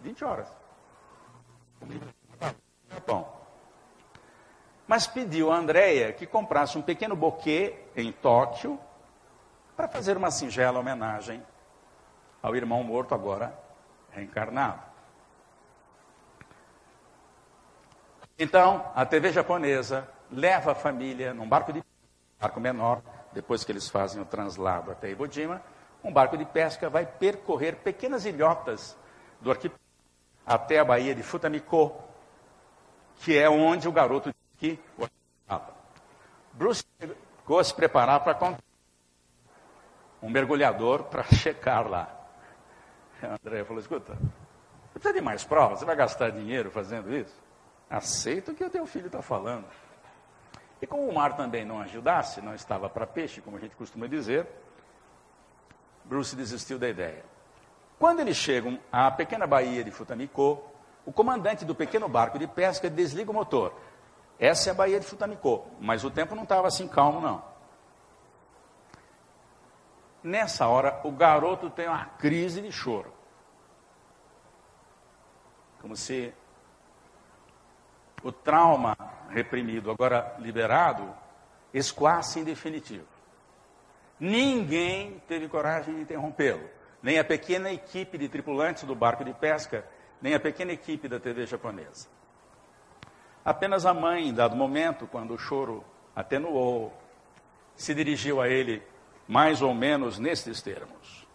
[0.00, 0.48] 20 horas.
[2.90, 3.28] Japão.
[4.86, 8.78] Mas pediu a Andrea que comprasse um pequeno buquê em Tóquio
[9.76, 11.42] para fazer uma singela homenagem
[12.42, 13.56] ao irmão morto agora
[14.10, 14.82] reencarnado.
[18.38, 21.82] Então, a TV japonesa leva a família num barco de
[22.40, 23.02] barco menor,
[23.32, 25.62] depois que eles fazem o translado até Iwo Jima,
[26.02, 28.96] um barco de pesca vai percorrer pequenas ilhotas
[29.40, 29.88] do arquipélago
[30.46, 32.02] até a baía de Futamiko,
[33.16, 35.74] que é onde o garoto que estava.
[36.54, 38.56] Bruce chegou a se preparar para
[40.22, 42.08] um mergulhador para checar lá.
[43.22, 45.80] André falou: escuta, você precisa de mais provas?
[45.80, 47.34] Você vai gastar dinheiro fazendo isso?
[47.90, 49.66] Aceita o que o teu filho está falando.
[50.80, 54.06] E como o mar também não ajudasse, não estava para peixe, como a gente costuma
[54.06, 54.46] dizer,
[56.04, 57.24] Bruce desistiu da ideia.
[57.98, 60.62] Quando eles chegam à pequena baía de Futamiko,
[61.04, 63.74] o comandante do pequeno barco de pesca desliga o motor.
[64.38, 67.42] Essa é a baía de Futamiko, mas o tempo não estava assim calmo, não.
[70.22, 73.12] Nessa hora, o garoto tem uma crise de choro.
[75.80, 76.32] Como se
[78.22, 78.96] o trauma
[79.30, 81.14] reprimido, agora liberado,
[81.72, 83.06] escoasse em definitivo.
[84.18, 86.68] Ninguém teve coragem de interrompê-lo,
[87.02, 89.84] nem a pequena equipe de tripulantes do barco de pesca,
[90.20, 92.08] nem a pequena equipe da TV japonesa.
[93.44, 96.92] Apenas a mãe, em dado momento, quando o choro atenuou,
[97.76, 98.82] se dirigiu a ele
[99.26, 101.26] mais ou menos nestes termos: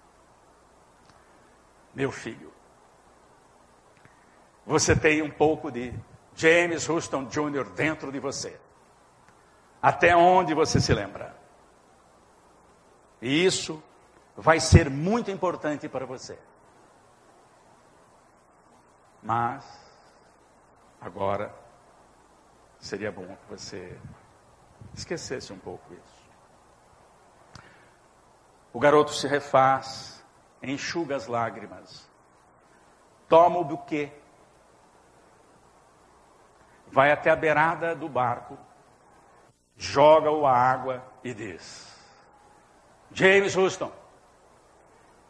[1.95, 2.51] Meu filho,
[4.65, 5.93] você tem um pouco de
[6.35, 7.65] James Houston Jr.
[7.75, 8.59] dentro de você.
[9.81, 11.35] Até onde você se lembra?
[13.21, 13.81] E isso
[14.35, 16.37] vai ser muito importante para você.
[19.21, 19.65] Mas,
[20.99, 21.53] agora,
[22.79, 23.97] seria bom que você
[24.93, 26.23] esquecesse um pouco isso.
[28.73, 30.23] O garoto se refaz,
[30.61, 32.09] enxuga as lágrimas,
[33.29, 34.11] toma o buquê,
[36.93, 38.55] vai até a beirada do barco,
[39.75, 41.91] joga-o à água e diz:
[43.11, 43.91] James Houston,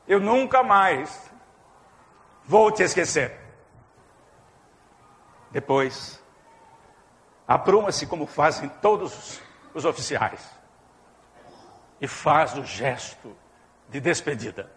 [0.05, 1.31] eu nunca mais
[2.43, 3.39] vou te esquecer.
[5.51, 6.21] Depois,
[7.47, 9.41] apruma-se como fazem todos
[9.73, 10.45] os oficiais
[12.01, 13.33] e faz o gesto
[13.87, 14.69] de despedida.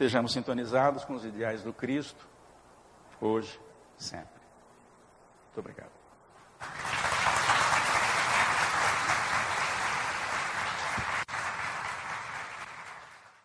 [0.00, 2.26] estejamos sintonizados com os ideais do Cristo,
[3.20, 3.60] hoje,
[3.98, 4.40] sempre.
[5.44, 5.90] Muito obrigado.